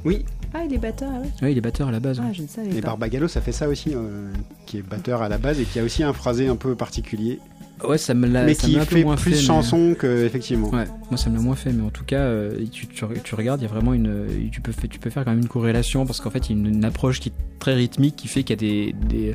[0.05, 0.25] Oui.
[0.55, 1.29] Ah, il est batteur, ah ouais.
[1.43, 2.19] Oui, il est batteur à la base.
[2.23, 2.35] Ah, ouais.
[2.35, 2.89] je ne savais Et pas.
[2.89, 4.33] Barbagallo, ça fait ça aussi, euh,
[4.67, 7.41] qui est batteur à la base et qui a aussi un phrasé un peu particulier,
[7.87, 8.45] Ouais, ça me l'a.
[8.45, 10.71] mais ça qui fait moins plus fait, mais- chanson que effectivement.
[10.71, 13.35] Ouais, moi ça me l'a moins fait, mais en tout cas, euh, tu, tu, tu
[13.35, 15.49] regardes, il y a vraiment une, tu peux, faire- tu peux faire quand même une
[15.49, 18.29] corrélation parce qu'en fait, il y a une, une approche qui est très rythmique, qui
[18.29, 19.35] fait qu'il y a des,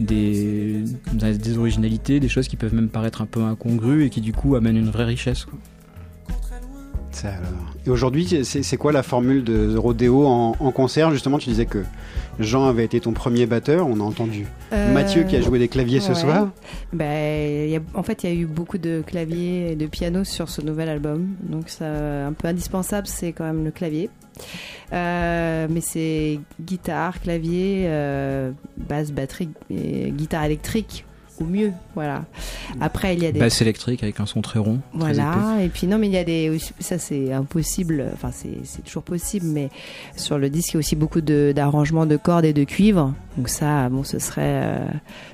[0.00, 0.82] des,
[1.12, 4.32] des, des originalités, des choses qui peuvent même paraître un peu incongrues et qui du
[4.32, 5.44] coup amènent une vraie richesse.
[5.44, 5.58] Quoi.
[7.16, 7.72] Ça alors.
[7.86, 11.10] Et aujourd'hui, c'est quoi la formule de The Rodeo en, en concert?
[11.12, 11.82] Justement, tu disais que
[12.38, 13.86] Jean avait été ton premier batteur.
[13.88, 16.48] On a entendu Euh, Mathieu qui a joué des claviers ce soir.
[16.92, 19.86] Ben, il y a- en fait, il y a eu beaucoup de claviers et de
[19.86, 21.28] pianos sur ce nouvel album.
[21.42, 21.86] Donc, ça,
[22.26, 24.10] un peu indispensable, c'est quand même le clavier.
[24.92, 31.06] Euh, mais c'est guitare, clavier, euh, basse, batterie et guitare électrique
[31.40, 31.72] au mieux.
[31.94, 32.24] Voilà.
[32.80, 33.38] Après, il y a des.
[33.40, 34.80] Basse électrique avec un son très rond.
[34.98, 35.12] très.
[35.12, 36.58] Voilà, et puis non, mais il y a des.
[36.80, 39.68] Ça, c'est impossible, enfin, c'est c'est toujours possible, mais
[40.16, 43.14] sur le disque, il y a aussi beaucoup de- d'arrangements de, cordes et de cuivre.
[43.36, 44.86] Donc, ça, bon, ce serait euh,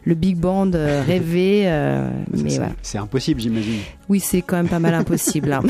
[0.04, 2.72] le big band euh, rêvé, euh, mais c'est- voilà.
[2.82, 3.78] C'est impossible, j'imagine.
[4.08, 5.52] Oui, c'est quand même pas mal impossible.
[5.52, 5.62] hein.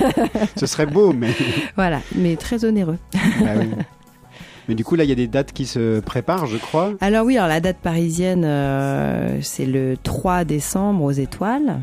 [0.56, 1.30] Ce serait beau, mais.
[1.76, 2.98] voilà, mais très onéreux.
[3.14, 3.66] Ah oui.
[4.70, 6.92] Mais du coup, là, il y a des dates qui se préparent, je crois.
[7.00, 11.80] Alors oui, alors la date parisienne, euh, c'est le 3 décembre aux Étoiles.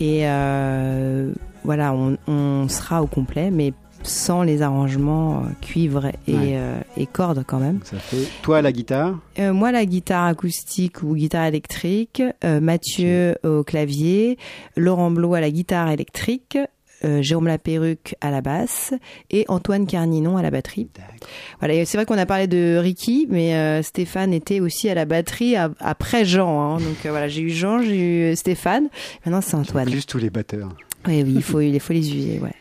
[0.00, 1.30] Et euh,
[1.64, 6.52] voilà, on, on sera au complet, mais sans les arrangements euh, cuivre et, Ouais.
[6.56, 7.80] euh, et cordes quand même.
[7.84, 9.18] Ça fait toi à la guitare?
[9.38, 14.38] Moi, la guitare acoustique ou guitare électrique, Mathieu au clavier,
[14.78, 16.56] Laurent Blot à la guitare électrique,
[17.04, 18.94] euh, Jérôme Laperruque à la basse
[19.30, 20.88] et Antoine Carninon à la batterie.
[21.60, 25.04] Voilà, c'est vrai qu'on a parlé de Ricky, mais euh, Stéphane était aussi à la
[25.04, 26.60] batterie après Jean.
[26.60, 26.78] hein.
[26.78, 28.88] Donc euh, voilà, j'ai eu Jean, j'ai eu Stéphane,
[29.24, 29.90] maintenant c'est Antoine.
[29.90, 30.70] Plus tous les batteurs.
[31.06, 32.54] Oui, oui, il faut, il faut les user, ouais.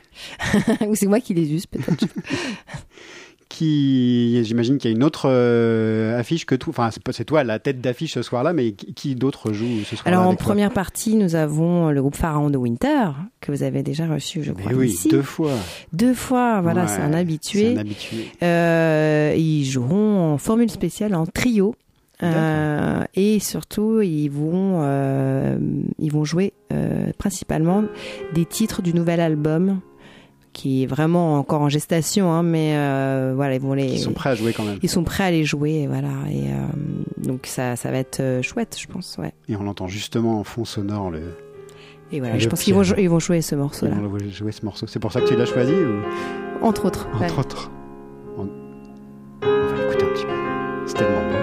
[0.87, 2.05] Ou c'est moi qui les use peut-être.
[3.54, 6.72] Qui, j'imagine qu'il y a une autre euh, affiche que tout.
[6.72, 10.18] Enfin, c'est toi la tête d'affiche ce soir-là, mais qui, qui d'autre joue ce soir-là
[10.18, 14.08] Alors en première partie, nous avons le groupe Pharaon de Winter que vous avez déjà
[14.08, 14.72] reçu, je crois.
[14.72, 15.08] Mais oui, ici.
[15.08, 15.51] deux fois.
[15.91, 17.76] Deux fois, voilà, Ouais, c'est un habitué.
[17.76, 18.26] un habitué.
[18.41, 21.76] Euh, ils joueront en formule spéciale, en trio.
[22.24, 25.58] Euh, et surtout, ils vont, euh,
[25.99, 27.84] ils vont jouer euh, principalement
[28.34, 29.82] des titres du nouvel album
[30.54, 33.91] qui est vraiment encore en gestation, hein, mais euh, voilà, ils vont les.
[33.91, 34.78] Ils sont prêts à jouer quand même.
[34.82, 36.10] Ils sont prêts à les jouer, voilà.
[36.32, 36.68] Et euh,
[37.18, 39.34] donc ça, ça va être euh, chouette, je pense, ouais.
[39.49, 41.22] Et on l'entend justement en fond sonore le.
[42.12, 44.51] Et voilà, le je pense qu'ils vont, ils vont jouer ce morceau-là, Ils vont jouer
[44.51, 44.86] ce morceau.
[44.86, 46.66] C'est pour ça que tu l'as choisi ou?
[46.66, 47.08] Entre autres.
[47.14, 47.39] entre ouais.
[47.39, 47.72] autres.
[48.38, 48.47] On...
[49.41, 50.32] on va écouter un petit peu.
[50.86, 51.42] C'est tellement beau.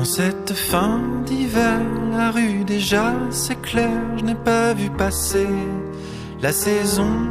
[0.00, 1.78] En cette fin d'hiver,
[2.10, 5.46] la rue déjà s'éclaire, je n'ai pas vu passer
[6.40, 7.28] la saison.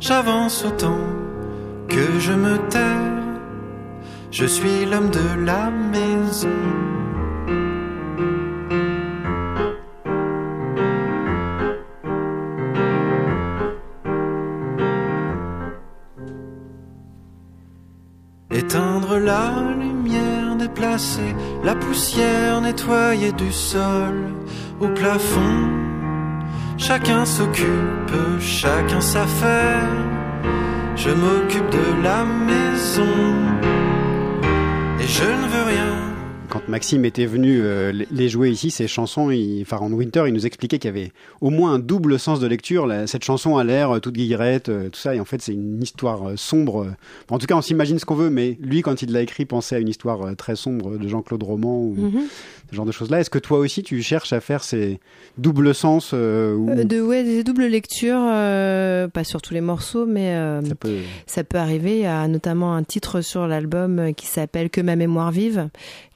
[0.00, 1.04] J'avance autant
[1.86, 3.24] que je me terre,
[4.30, 6.48] je suis l'homme de la maison.
[22.74, 24.14] Nettoyer du sol
[24.80, 25.70] au plafond.
[26.76, 29.88] Chacun s'occupe, chacun sa faire.
[30.96, 33.02] Je m'occupe de la maison
[35.00, 35.93] et je ne veux rien.
[36.66, 40.46] Quand Maxime était venu euh, les- jouer ici, ces chansons, il, Pharaon Winter, il nous
[40.46, 42.86] expliquait qu'il y avait au moins un double sens de lecture.
[42.86, 45.52] La- cette chanson a l'air euh, toute guillerette, euh, tout ça, et en fait c'est
[45.52, 46.88] une histoire euh, sombre.
[47.30, 49.76] en tout cas, on s'imagine ce qu'on veut, mais lui, quand il l'a écrit, pensait
[49.76, 52.22] à une histoire très sombre de Jean-Claude Roman ou Mhm.
[52.70, 53.20] ce genre de choses-là.
[53.20, 54.98] Est-ce que toi aussi, tu cherches à faire ces
[55.38, 56.16] doubles sens ou...
[56.16, 58.18] Euh, de ouais, des doubles lectures,
[59.12, 60.34] pas sur tous les morceaux, mais
[60.66, 60.96] Ça peut-
[61.26, 61.96] ça peut arriver.
[61.98, 65.68] Il y a notamment un titre sur l'album qui s'appelle Que ma mémoire vive,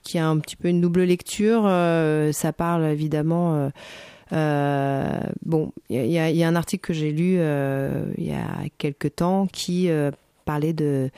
[0.09, 1.65] qui a un petit peu une double lecture.
[1.67, 3.57] Euh, ça parle évidemment.
[3.57, 3.69] euh,
[4.33, 9.47] euh, bon, il y a, un article que j'ai lu il y a quelques temps
[9.47, 9.91] qui
[10.45, 11.11] parlait de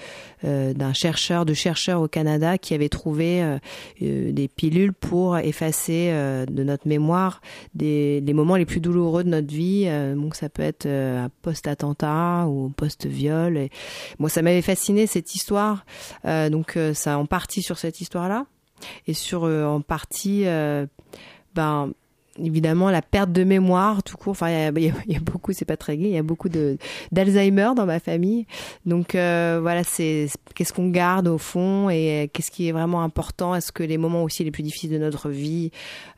[0.45, 3.59] d'un chercheur, de chercheurs au Canada qui avait trouvé
[4.01, 6.11] des pilules pour effacer
[6.49, 7.41] de notre mémoire
[7.74, 9.88] des les moments les plus douloureux de notre vie.
[10.14, 13.57] Donc ça peut être un post-attentat ou post-viol.
[13.57, 13.70] Et
[14.20, 15.84] moi, ça m'avait fasciné cette histoire.
[16.24, 18.47] Donc ça en partie sur cette histoire-là
[19.07, 20.87] et sur euh, en partie, euh,
[21.55, 21.93] ben
[22.43, 24.31] évidemment la perte de mémoire tout court.
[24.31, 26.78] Enfin, il y a, beaucoup, c'est pas très gai, il y a beaucoup de
[27.12, 28.47] d'Alzheimer dans ma famille.
[28.87, 33.55] Donc euh, voilà, c'est qu'est-ce qu'on garde au fond et qu'est-ce qui est vraiment important?
[33.55, 35.70] Est-ce que les moments aussi les plus difficiles de notre vie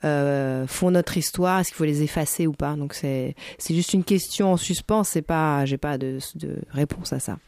[0.02, 1.60] font notre histoire?
[1.60, 2.76] Est-ce qu'il faut les effacer ou pas?
[2.76, 5.04] Donc c'est c'est juste une question en suspens.
[5.04, 7.38] C'est pas, j'ai pas de, de réponse à ça.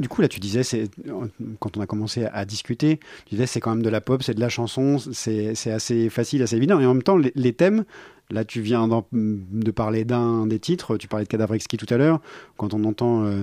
[0.00, 0.62] Du coup, là, tu disais,
[1.60, 4.34] quand on a commencé à discuter, tu disais, c'est quand même de la pop, c'est
[4.34, 6.80] de la chanson, c'est assez facile, assez évident.
[6.80, 7.84] Et en même temps, les, thèmes,
[8.30, 11.98] là, tu viens de parler d'un des titres, tu parlais de Cadavre Exquis tout à
[11.98, 12.20] l'heure.
[12.56, 13.42] Quand on entend euh,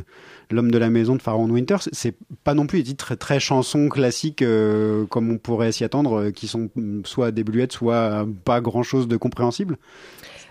[0.51, 3.87] L'homme de la maison de Pharaon Winter, c'est- pas non plus des titres très, chansons
[3.87, 6.69] classiques euh, comme on pourrait s'y attendre, euh, qui sont
[7.05, 9.77] soit des bluettes, soit pas grand chose de compréhensible.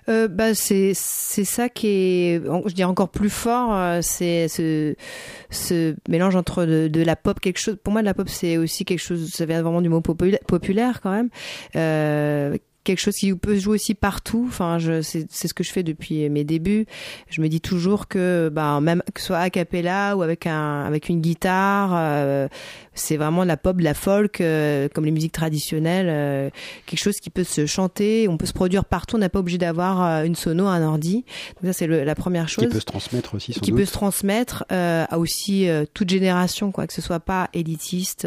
[0.09, 5.95] Euh, bah c'est c'est ça qui est je dirais encore plus fort euh, c'est ce
[6.09, 8.85] mélange entre de, de la pop quelque chose pour moi de la pop c'est aussi
[8.85, 11.29] quelque chose ça vient vraiment du mot popula- populaire quand même.
[11.77, 12.57] Euh,
[12.89, 14.45] quelque chose qui peut se jouer aussi partout.
[14.49, 16.87] Enfin je c'est c'est ce que je fais depuis mes débuts.
[17.31, 20.85] Je me dis toujours que bah même que ce soit a cappella ou avec un
[20.85, 22.49] avec une guitare euh,
[22.95, 26.51] c'est vraiment de la pop de la folk euh, comme les musiques traditionnelles euh,
[26.87, 28.27] quelque chose qui peut se chanter.
[28.29, 29.17] On peut se produire partout.
[29.17, 31.25] On n'a pas obligé d'avoir une sono un ordi.
[31.63, 32.65] Donc ça c'est le- la première chose.
[32.65, 33.81] Qui peut se transmettre aussi, sans qui doute.
[33.81, 38.27] peut se transmettre à aussi toute génération quoi que ce soit pas élitiste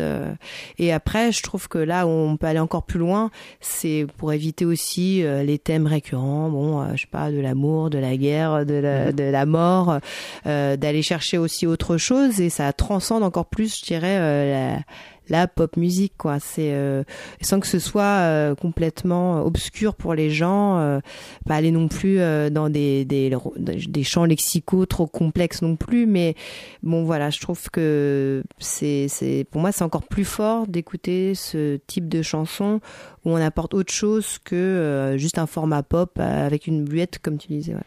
[0.78, 3.32] et après je trouve que là où on peut aller encore plus loin.
[3.60, 7.90] C'est pour éviter aussi euh, les thèmes récurrents bon euh, je sais pas de l'amour
[7.90, 10.00] de la guerre de la, de la mort
[10.46, 14.84] euh, d'aller chercher aussi autre chose et ça transcende encore plus je dirais euh, la
[15.30, 17.04] la pop musique quoi c'est euh,
[17.42, 21.00] sans que ce soit euh, complètement obscur pour les gens euh,
[21.46, 26.06] pas aller non plus euh, dans des, des des champs lexicaux trop complexes non plus
[26.06, 26.36] mais
[26.84, 31.78] bon voilà je trouve que c'est c'est pour moi c'est encore plus fort d'écouter ce
[31.88, 32.80] type de chanson
[33.24, 37.38] où on apporte autre chose que euh, juste un format pop avec une bluette comme
[37.38, 37.82] tu disais ouais.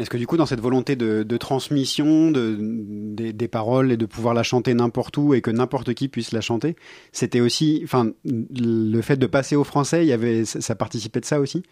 [0.00, 4.32] Est-ce que du coup, dans cette volonté de, transmission de, des, paroles et de pouvoir
[4.32, 6.74] la chanter n'importe où et que n'importe qui puisse la chanter,
[7.12, 11.38] c'était aussi, enfin, le fait de passer au français, y avait, ça participait de ça
[11.38, 11.62] aussi?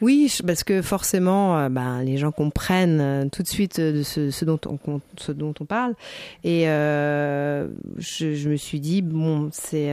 [0.00, 4.44] Oui, parce que forcément, euh, ben, les gens comprennent euh, tout de suite euh, ce,
[4.44, 5.94] dont on ce dont on parle.
[6.42, 9.92] Et je, me suis dit bon, c'est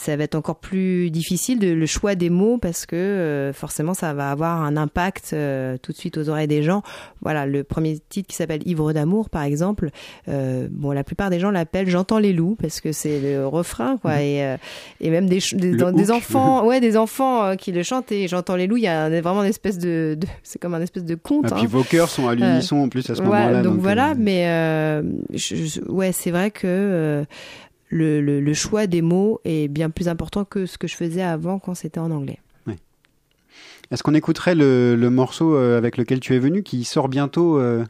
[0.00, 3.92] ça va être encore plus difficile de le choix des mots parce que euh, forcément
[3.94, 6.82] ça va avoir un impact euh, tout de suite aux oreilles des gens.
[7.20, 9.90] Voilà, le premier titre qui s'appelle Ivre d'amour par exemple,
[10.28, 13.96] euh, bon la plupart des gens l'appellent J'entends les loups parce que c'est le refrain
[13.98, 14.56] quoi et, euh,
[15.00, 15.40] et même des,
[15.76, 19.08] dans- enfants ouais des enfants qui le chantent et J'entends les loups, il y a
[19.20, 21.46] vraiment une espèce de, de- c'est comme un espèce de conte.
[21.52, 21.68] Et puis hein.
[21.68, 23.62] vos cœurs sont à l'unisson en plus à ce Ouais, moment-là.
[23.62, 24.44] donc, donc, voilà, mais
[25.34, 27.24] je- je- ouais, c'est vrai que
[27.90, 31.58] le, le, choix des mots est bien plus important que ce que je faisais avant
[31.58, 32.38] quand c'était en anglais.
[33.90, 37.58] Est-ce qu'on écouterait le, le morceau euh, avec lequel tu es venu qui sort bientôt
[37.58, 37.84] euh,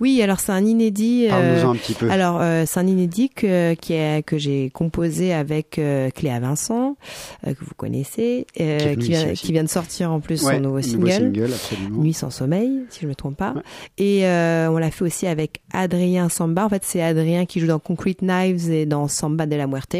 [0.00, 1.26] Oui, alors c'est un inédit.
[1.26, 2.10] euh, Parle-nous-en un petit peu.
[2.10, 6.96] Alors euh, c'est un inédit que, qui est, que j'ai composé avec euh, Cléa Vincent,
[7.46, 10.54] euh, que vous connaissez, euh, Qui qui, vient, qui vient de sortir en plus Ouais,
[10.56, 12.02] son nouveau nouveau single, single, absolument.
[12.02, 13.54] Nuit sans sommeil, si je me trompe pas.
[13.98, 16.64] Et euh, on l'a fait aussi avec Adrien Samba.
[16.64, 19.96] En fait, c'est Adrien qui joue dans Concrete Knives et dans Samba de la Muerte.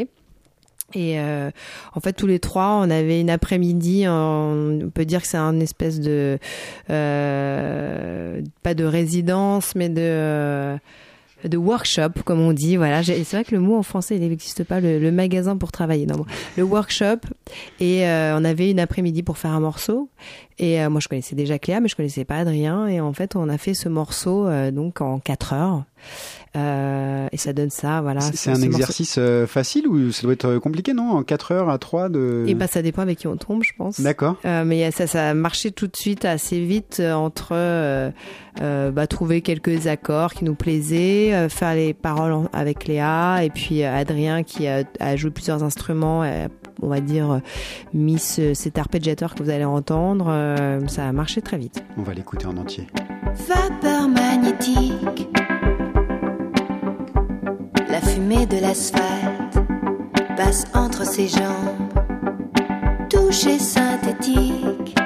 [0.95, 1.51] Et euh,
[1.95, 4.05] en fait, tous les trois, on avait une après-midi.
[4.09, 6.39] On peut dire que c'est un espèce de
[6.91, 10.77] euh, pas de résidence, mais de euh,
[11.45, 12.77] de workshop, comme on dit.
[12.77, 14.81] Voilà, c'est vrai que le mot en français il n'existe pas.
[14.81, 16.27] Le, le magasin pour travailler, non, bon.
[16.57, 17.19] le workshop.
[17.81, 20.09] Et euh, on avait une après-midi pour faire un morceau.
[20.59, 22.87] Et euh, moi, je connaissais déjà Cléa, mais je connaissais pas Adrien.
[22.89, 25.85] Et en fait, on a fait ce morceau euh, donc en quatre heures.
[26.57, 28.21] Euh, et ça donne ça, voilà.
[28.21, 28.67] C'est ce- c'est un morceau.
[28.71, 31.11] exercice euh, facile ou ça doit être euh, compliqué, non?
[31.11, 32.45] En 4 heures à 3 de...
[32.49, 34.01] Et bah ça dépend avec qui on tombe, je pense.
[34.01, 34.37] D'accord.
[34.47, 38.11] Euh, mais ça, ça a marché tout de suite assez vite entre euh,
[38.63, 43.51] euh, bah, trouver quelques accords qui nous plaisaient, euh, faire les paroles avec Léa et
[43.51, 46.23] puis euh, Adrien qui a, a joué plusieurs instruments,
[46.81, 47.41] on va dire
[47.93, 50.27] mis ce- cet arpégiateur que vous allez entendre.
[50.31, 51.85] euh, ça a marché très vite.
[51.99, 52.87] On va l'écouter en entier.
[53.49, 55.29] Vapeur magnétique.
[58.19, 59.59] Fumée de l'asphalte
[60.37, 61.93] passe entre ses jambes.
[63.09, 64.97] Toucher synthétique.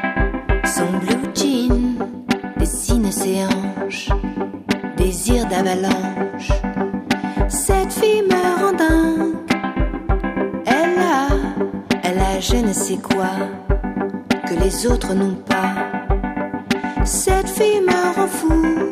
[0.64, 1.98] Son blue jean
[2.56, 4.09] dessine ses hanches.
[4.97, 6.52] Désir d'avalanche.
[7.48, 9.34] Cette fille me rend dingue.
[10.64, 11.28] Elle a,
[12.05, 13.34] elle a je ne sais quoi
[14.47, 15.74] que les autres n'ont pas.
[17.05, 18.91] Cette fille me rend fou.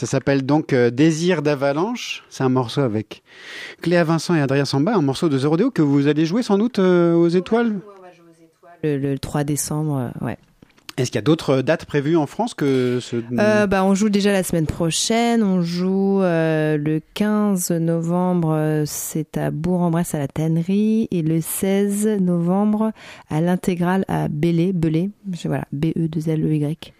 [0.00, 2.22] Ça s'appelle donc euh, Désir d'avalanche.
[2.30, 3.22] C'est un morceau avec
[3.82, 6.56] Cléa Vincent et Adrien Samba, un morceau de The Rodeo que vous allez jouer sans
[6.56, 7.74] doute euh, aux étoiles.
[8.82, 10.38] Le, le 3 décembre, euh, ouais.
[10.96, 13.16] Est-ce qu'il y a d'autres dates prévues en France que ce...
[13.38, 15.42] Euh, bah, on joue déjà la semaine prochaine.
[15.42, 21.08] On joue euh, le 15 novembre, euh, c'est à Bourg-en-Bresse à la tannerie.
[21.10, 22.92] Et le 16 novembre
[23.28, 24.28] à l'intégrale à.
[24.28, 24.72] Belay,
[25.32, 26.92] je- voilà, B-E-2-L-E-Y,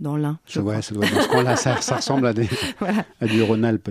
[0.00, 0.38] dans l'Ain.
[0.56, 1.56] ouais, ça doit être dans ce coin-là.
[1.56, 2.48] Ça, ça ressemble à, des,
[2.78, 3.04] Voilà.
[3.20, 3.90] à du Rhône-Alpes.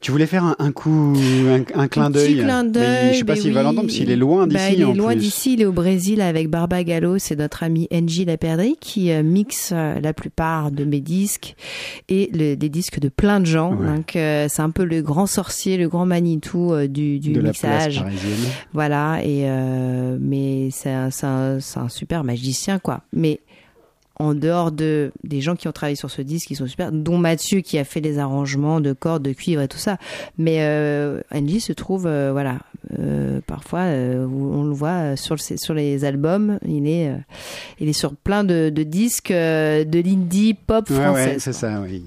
[0.00, 2.34] Tu voulais faire un, un coup, un, un clin Un d'œil.
[2.34, 3.12] petit clin d'œil.
[3.12, 5.14] Je sais pas s'il va l'entendre, qu'il est loin Bah, d'ici il est en loin
[5.14, 9.22] d'ici, il est au Brésil avec Barba Gallo, c'est notre ami Angie Laperdrie qui euh,
[9.22, 11.54] mixe euh, la plupart de mes disques
[12.08, 13.76] et le- des disques de plein de gens.
[13.76, 13.86] Ouais.
[13.86, 17.52] Donc euh, c'est un peu le grand sorcier, le grand Manitou du, du de la
[17.52, 18.00] place mixage.
[18.02, 18.50] parisienne.
[18.72, 19.46] Voilà, et
[20.18, 23.02] mais c'est un, un, un super magicien, quoi.
[23.12, 23.38] Mais
[24.18, 27.16] en dehors de des gens qui ont travaillé sur ce disque, qui sont super, dont
[27.18, 29.96] Mathieu qui a fait les arrangements de cordes, de cuivre et tout ça.
[30.38, 32.58] Mais euh, Angie se trouve, euh, voilà,
[32.98, 37.10] euh, parfois euh, on le voit sur, le, sur les albums, il est,
[37.80, 41.26] il est sur plein de, de disques de l'indie pop Ouais, française.
[41.32, 42.04] ouais, c'est ça, oui.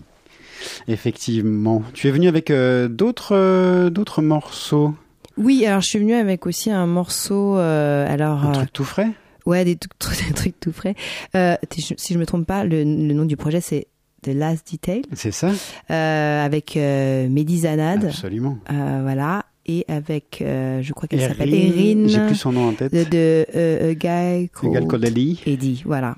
[0.88, 1.84] Effectivement.
[1.94, 4.94] Tu es venu avec d'autres d'autres morceaux,
[5.38, 8.44] Oui, alors je suis venue avec aussi un morceau, alors.
[8.46, 9.10] un truc tout frais?
[9.46, 10.96] Ouais, des, trucs- des trucs tout frais.
[11.36, 11.56] Euh,
[11.98, 13.88] si je me trompe pas, le, le nom du projet c'est
[14.24, 15.52] The Last Detail, C'est ça?
[15.92, 18.58] Euh, avec euh, Mehdi Zanad, Absolument.
[18.72, 22.08] euh, voilà, et avec, euh, je crois qu'elle s'appelle Erin.
[22.08, 22.94] J'ai plus son nom en tête.
[22.94, 24.50] De, de euh, a guy
[24.88, 25.42] Codali.
[25.46, 26.16] Eddie, voilà.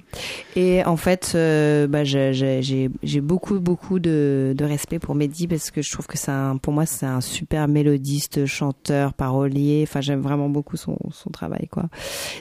[0.56, 5.72] Et en fait, euh, bah, j'ai j'ai beaucoup, beaucoup de, de respect pour Mehdi parce
[5.72, 9.82] que je trouve que c'est un, pour moi, c'est un super mélodiste, chanteur, parolier.
[9.88, 11.86] Enfin, j'aime vraiment beaucoup son, son travail, quoi.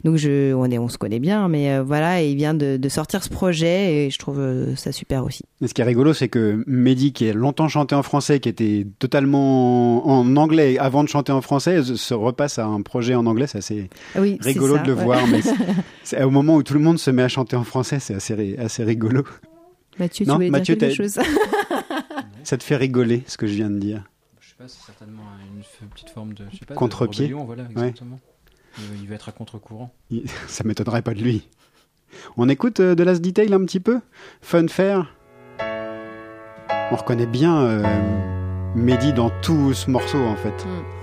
[0.04, 2.76] Donc, je, on est, on se connaît bien, mais euh, voilà, et il vient de,
[2.76, 5.44] de sortir ce projet et je trouve euh, ça super aussi.
[5.62, 8.48] Et ce qui est rigolo, c'est que Mehdi, qui a longtemps chanté en français, qui
[8.48, 13.14] était totalement en anglais avant de chanter en français, se- se repasse à un projet
[13.14, 13.46] en anglais.
[13.46, 15.04] C'est assez Oui, c'est rigolo ça, de le ouais.
[15.04, 15.26] voir.
[15.26, 15.54] Mais c'est-
[16.04, 18.56] c'est au moment où tout le monde se met à chanter en français, c'est assez,
[18.58, 19.24] assez rigolo.
[19.98, 21.18] Mathieu, tu Non, voulais Mathieu, dire quelque chose
[22.44, 24.04] Ça te fait rigoler, ce que je viens de dire.
[24.40, 25.22] Je sais pas, c'est certainement
[25.82, 26.44] une petite forme de.
[26.52, 27.32] Je sais pas, de Contre-pied.
[27.32, 28.20] Voilà, exactement.
[28.78, 29.92] Il, il va être à contre-courant.
[30.48, 31.48] Ça m'étonnerait pas de lui.
[32.36, 34.00] On écoute euh, de Last Detail un petit peu?
[34.42, 35.12] Fun Fair?
[36.92, 37.82] On reconnaît bien euh,
[38.74, 40.54] Mehdi dans tout ce morceau en fait.
[40.56, 40.95] This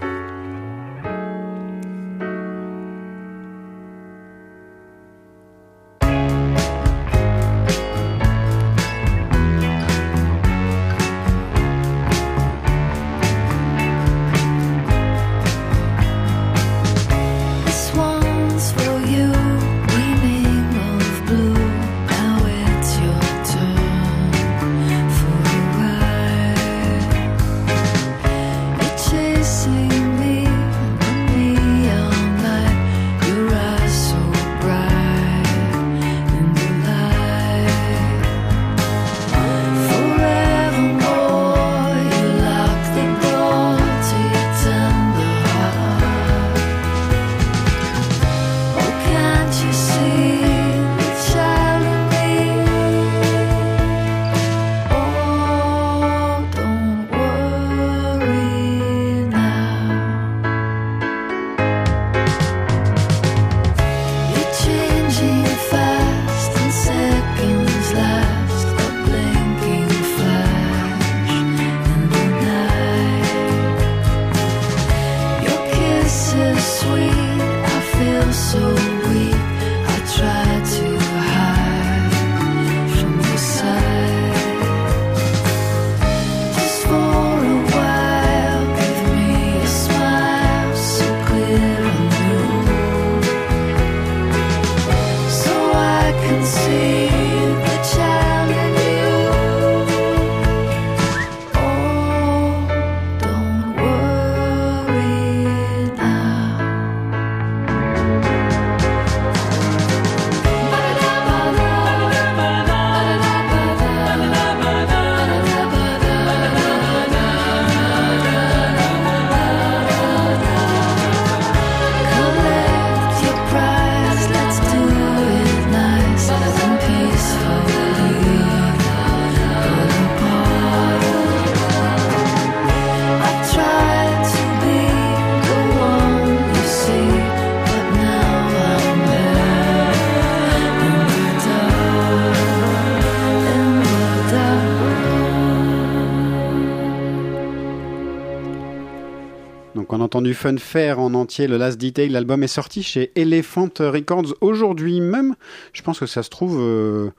[150.23, 152.07] entendu Fun Fair en entier, le Last Detail.
[152.07, 155.35] L'album est sorti chez Elephant Records aujourd'hui même.
[155.73, 157.09] Je pense que ça se trouve euh,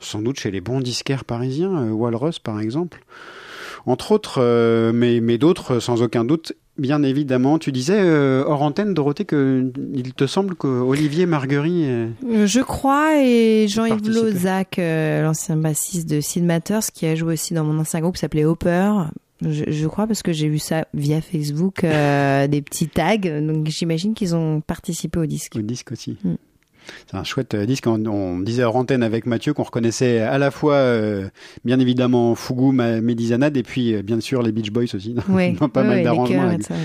[0.00, 3.04] sans doute chez les bons disquaires parisiens, euh, Walrus par exemple.
[3.86, 6.52] Entre autres, euh, mais, mais d'autres sans aucun doute.
[6.78, 11.84] Bien évidemment, tu disais euh, hors antenne, Dorothée, que il te semble que Olivier Marguerite.
[12.24, 14.10] euh, Je crois, et Jean-Yves.
[14.10, 18.16] Lozac, euh, l'ancien bassiste de Sid Matters, qui a joué aussi dans mon ancien groupe,
[18.16, 18.90] s'appelait Hopper.
[19.40, 23.16] Je, je crois parce que j'ai vu ça via Facebook, euh, des petits tags.
[23.18, 25.54] Donc j'imagine qu'ils ont participé au disque.
[25.56, 26.16] Au disque aussi.
[26.24, 26.34] Mm.
[27.06, 27.86] C'est un chouette euh, disque.
[27.86, 31.28] On, on disait hors antenne avec Mathieu qu'on reconnaissait à la fois, euh,
[31.64, 35.68] bien évidemment, Fougou, Médizanade, et puis euh, bien sûr les Beach Boys aussi, dans, dans
[35.68, 36.48] pas ouais, mal les d'arrangements.
[36.48, 36.76] oui.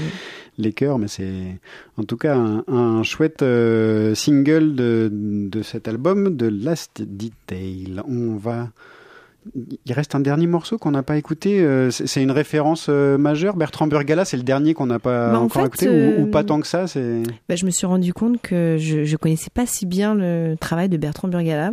[0.60, 1.58] Les chœurs, mais c'est
[1.98, 8.00] en tout cas un, un chouette euh, single de, de cet album, de Last Detail.
[8.08, 8.70] On va.
[9.86, 11.60] Il reste un dernier morceau qu'on n'a pas écouté.
[11.62, 13.56] euh, c'est une référence euh, majeure.
[13.56, 16.22] Bertrand Burgala, c'est le dernier qu'on n'a pas Bah, en encore fait, écouté, ou- euh,
[16.22, 16.88] ou, pas tant que ça.
[16.88, 20.56] C'est Bah, je me suis rendu compte que je, je connaissais pas si bien le
[20.60, 21.72] travail de Bertrand Burgala.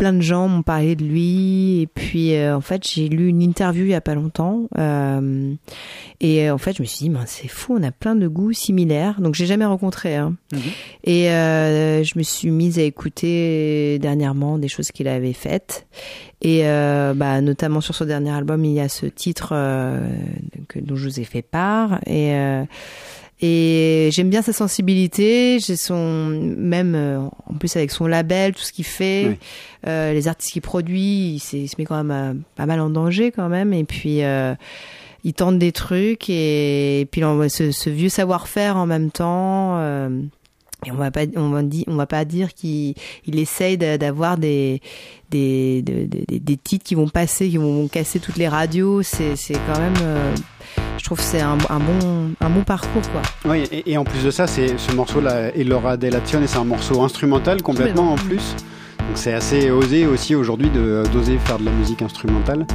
[0.00, 1.82] Plein de gens m'ont parlé de lui.
[1.82, 5.52] Et puis euh, en fait j'ai lu une interview il y a pas longtemps euh,
[6.22, 8.26] et euh, en fait je me suis dit ben, c'est fou on a plein de
[8.26, 9.20] goûts similaires.
[9.20, 10.36] Donc j'ai jamais rencontré hein.
[11.04, 15.86] et euh, je me suis mise à écouter dernièrement des choses qu'il avait faites.
[16.40, 19.50] Et bah, notamment sur son dernier album il y a ce titre
[20.68, 22.00] que, dont je vous ai fait part.
[22.06, 22.32] Et
[23.42, 26.26] et j'aime bien sa sensibilité, j'ai son
[26.56, 29.36] même euh, en plus avec son label, tout ce qu'il fait, Oui.
[29.86, 32.90] euh, les artistes qu'il produit, il, il se met quand même euh, pas mal en
[32.90, 33.72] danger quand même.
[33.72, 34.54] Et puis euh,
[35.24, 39.78] il tente des trucs et, puis on- ce, ce vieux savoir-faire en même temps.
[39.78, 40.08] euh,
[40.86, 42.94] et on va pas, on va dire, on va pas dire qu'il
[43.26, 44.80] il essaye d'a- d'avoir des
[45.30, 49.02] des, de- de- des des titres qui vont passer, qui vont casser toutes les radios.
[49.02, 50.34] C'est c'est quand même, euh,
[50.98, 53.22] je trouve que c'est un, un bon un bon parcours quoi.
[53.52, 57.00] Oui, et, et en plus de ça, c'est ce morceau-là, Elora Delazione, c'est un morceau
[57.02, 58.54] instrumental complètement en plus.
[58.98, 62.66] Donc c'est assez osé aussi aujourd'hui de d'oser faire de la musique instrumentale.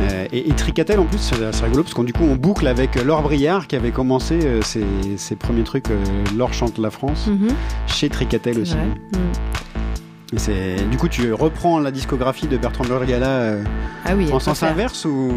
[0.00, 2.94] Euh, et, et Tricatel en plus, c'est rigolo parce qu'on du coup on boucle avec
[3.02, 4.84] Laure Briard qui avait commencé euh, ses,
[5.16, 5.90] ses premiers trucs.
[5.90, 5.96] euh,
[6.36, 7.48] Laure chante la France Mhm.
[7.86, 8.74] chez Tricatel aussi.
[8.76, 9.18] Mm.
[10.50, 13.62] Et du coup tu reprends la discographie de Bertrand Burgala euh,
[14.04, 15.32] Ah oui, en sens inverse ou?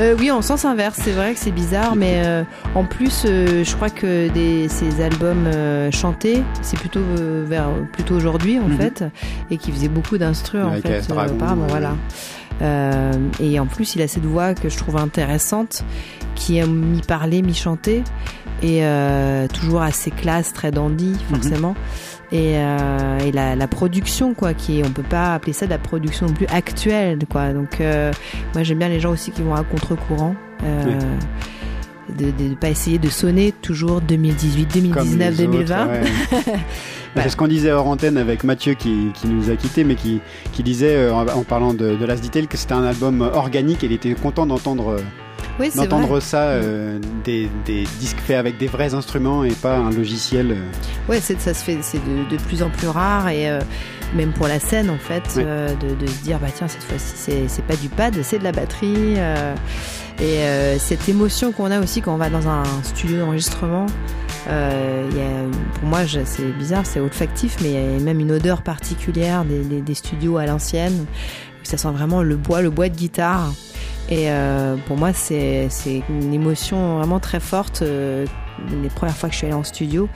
[0.00, 2.42] Euh, oui, en sens inverse, c'est vrai que c'est bizarre, mais euh,
[2.74, 7.68] en plus, euh, je crois que des, ces albums euh, chantés, c'est plutôt euh, vers
[7.92, 8.76] plutôt aujourd'hui en Mhm.
[8.76, 9.04] fait,
[9.52, 11.36] et qui faisait beaucoup d'instru en fait, Dragon,
[11.68, 11.92] voilà.
[12.62, 15.84] Euh, et en plus, il a cette voix que je trouve intéressante,
[16.34, 18.02] qui est mi-parler, mi-chanter,
[18.62, 21.36] et euh, toujours assez classe, très dandy, Mhm.
[21.42, 21.74] forcément.
[22.32, 25.70] Et, euh, et la, la production, quoi, qui est, on peut pas appeler ça de
[25.70, 27.52] la production non plus actuelle, quoi.
[27.52, 28.12] Donc, euh,
[28.54, 30.34] moi, j'aime bien les gens aussi qui vont à contre-courant.
[30.64, 30.98] Euh,
[32.18, 35.86] De ne pas essayer de sonner toujours 2018, Comme 2019, les autres, 2020.
[35.86, 36.02] ouais.
[37.16, 40.20] C'est ce qu'on disait hors antenne avec Mathieu qui, qui nous a quittés, mais qui,
[40.52, 43.82] qui disait euh, en, en parlant de, de Last Detail que c'était un album organique
[43.84, 45.00] et il était content d'entendre euh,
[45.60, 49.90] Oui, d'entendre ça, euh, des, des disques faits avec des vrais instruments et pas un
[49.92, 50.50] logiciel.
[50.52, 51.10] euh.
[51.10, 53.60] Ouais, c'est, ça se fait, c'est de, de plus en plus rare et euh,
[54.16, 55.44] même pour la scène en fait, Ouais.
[55.44, 58.44] de, de se dire bah tiens cette fois-ci c'est, c'est pas du pad, c'est de
[58.44, 59.14] la batterie
[60.20, 63.86] et euh, cette émotion qu'on a aussi quand on va dans un studio d'enregistrement.
[64.48, 68.32] euh, y a, pour moi, c'est bizarre, c'est olfactif, mais il y a même une
[68.32, 71.06] odeur particulière des, des, des studios à l'ancienne.
[71.62, 73.52] Ça sent vraiment le bois, le bois de guitare.
[74.10, 77.82] Et euh, pour moi, c'est c'est une émotion vraiment très forte.
[78.82, 80.08] Les premières fois que je suis allée en studio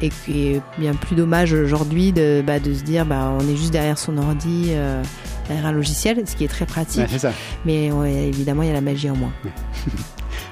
[0.00, 3.56] et qui est bien plus dommage aujourd'hui de, bah, de se dire bah, on est
[3.56, 5.02] juste derrière son ordi, euh,
[5.48, 7.00] derrière un logiciel, ce qui est très pratique.
[7.00, 7.32] Ouais, c'est ça.
[7.64, 9.32] Mais ouais, évidemment, il y a la magie en moins.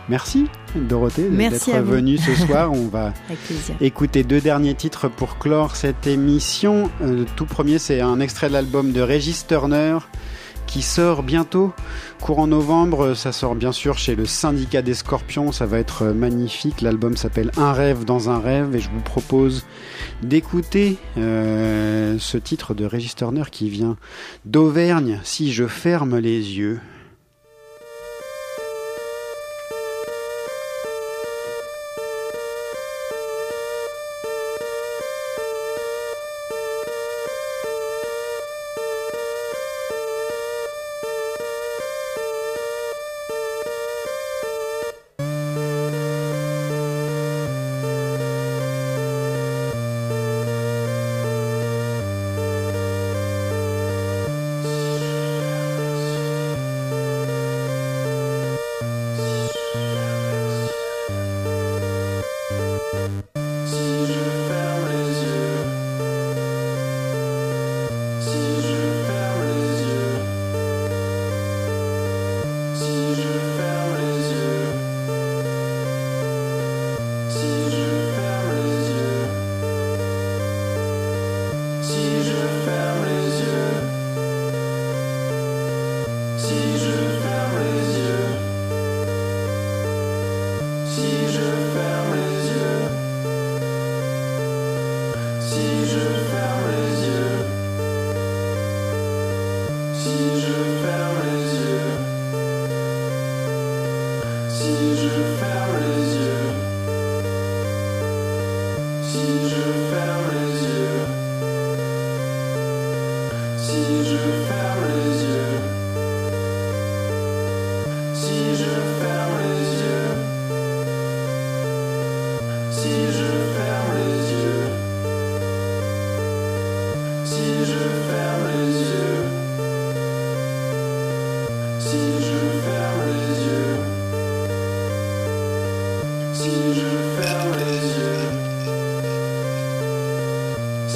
[0.09, 2.73] Merci Dorothée d'être venue ce soir.
[2.73, 3.13] On va
[3.81, 6.91] écouter deux derniers titres pour clore cette émission.
[7.03, 9.99] Euh, tout premier, c'est un extrait de l'album de Régis Turner
[10.71, 11.73] qui sort bientôt,
[12.21, 13.15] courant novembre.
[13.15, 15.51] Ça sort bien sûr chez le Syndicat des Scorpions.
[15.51, 16.81] Ça va être magnifique.
[16.81, 19.67] L'album s'appelle Un rêve dans un rêve et je vous propose
[20.23, 23.97] d'écouter euh, ce titre de Régis Turner qui vient
[24.45, 25.21] d'Auvergne.
[25.25, 26.79] Si je ferme les yeux.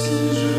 [0.05, 0.54] Si je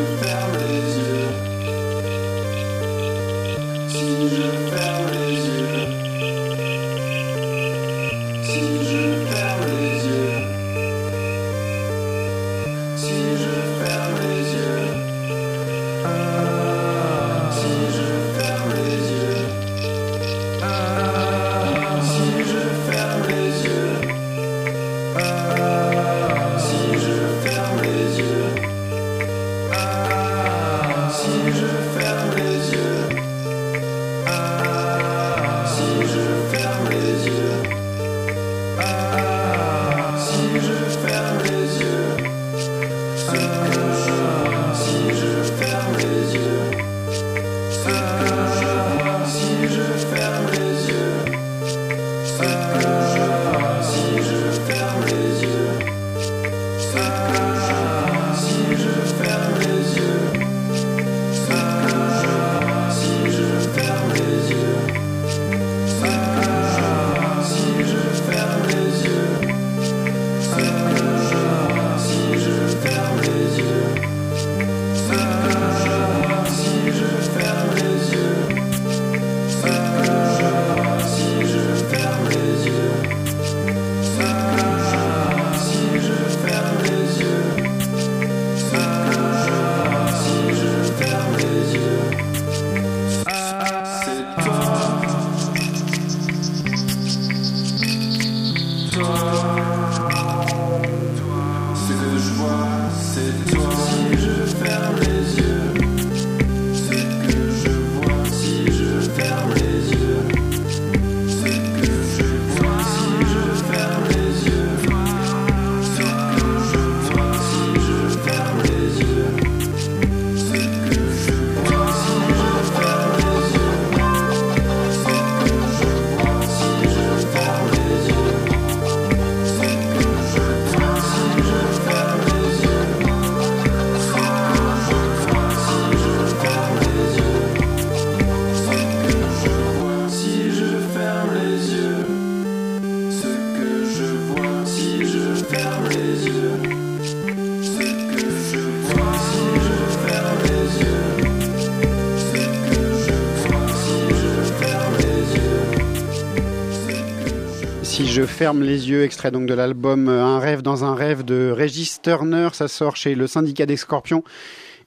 [158.47, 162.01] ferme les yeux, extrait donc de l'album euh, Un rêve dans un rêve de Régis
[162.01, 164.23] Turner, ça sort chez le syndicat des Scorpions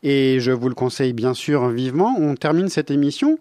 [0.01, 2.15] et je vous le conseille bien sûr vivement.
[2.21, 3.37] On termine cette émission.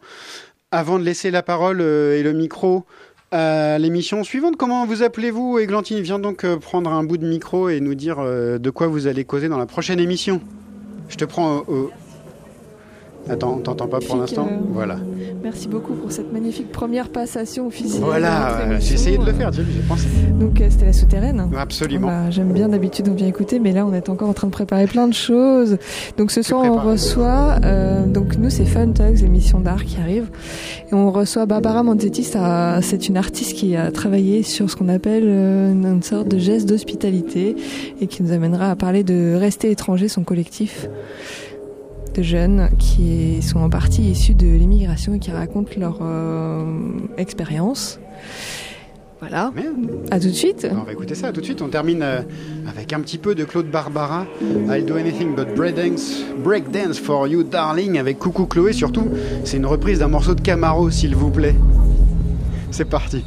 [0.72, 2.84] Avant de laisser la parole euh, et le micro
[3.30, 6.00] à l'émission suivante, comment vous appelez-vous Églantine?
[6.00, 9.24] Vient donc euh, prendre un bout de micro et nous dire de quoi vous allez
[9.24, 10.40] causer dans la prochaine émission.
[11.08, 11.92] Je te prends au-
[13.28, 14.96] Attends, on t'entend pas pour l'instant euh, Voilà.
[15.42, 18.02] Merci beaucoup pour cette magnifique première passation officielle.
[18.02, 20.06] Voilà, euh, j'ai essayé de le faire, j'ai pensé.
[20.38, 21.48] Donc euh, c'était la souterraine.
[21.56, 22.08] Absolument.
[22.08, 24.52] Bah, J'aime bien d'habitude on vient écouter, mais là on est encore en train de
[24.52, 25.78] préparer plein de choses.
[26.16, 30.28] Donc ce soir on reçoit, euh, donc nous c'est Fun Talks, l'émission d'art qui arrive,
[30.90, 32.24] et on reçoit Barbara Manzetti.
[32.82, 37.56] C'est une artiste qui a travaillé sur ce qu'on appelle une sorte de geste d'hospitalité
[38.00, 40.88] et qui nous amènera à parler de Rester étranger, son collectif
[42.18, 46.64] de jeunes qui sont en partie issus de l'immigration et qui racontent leur euh,
[47.16, 48.00] expérience.
[49.20, 49.52] Voilà.
[50.10, 50.66] À tout de suite.
[50.70, 51.62] On va écouter ça tout de suite.
[51.62, 52.20] On termine euh,
[52.68, 54.26] avec un petit peu de Claude Barbara.
[54.68, 58.72] I'll do anything but break dance, break dance for you, darling, avec Coucou Chloé.
[58.72, 59.08] Surtout,
[59.44, 61.54] c'est une reprise d'un morceau de Camaro, s'il vous plaît.
[62.70, 63.24] C'est parti.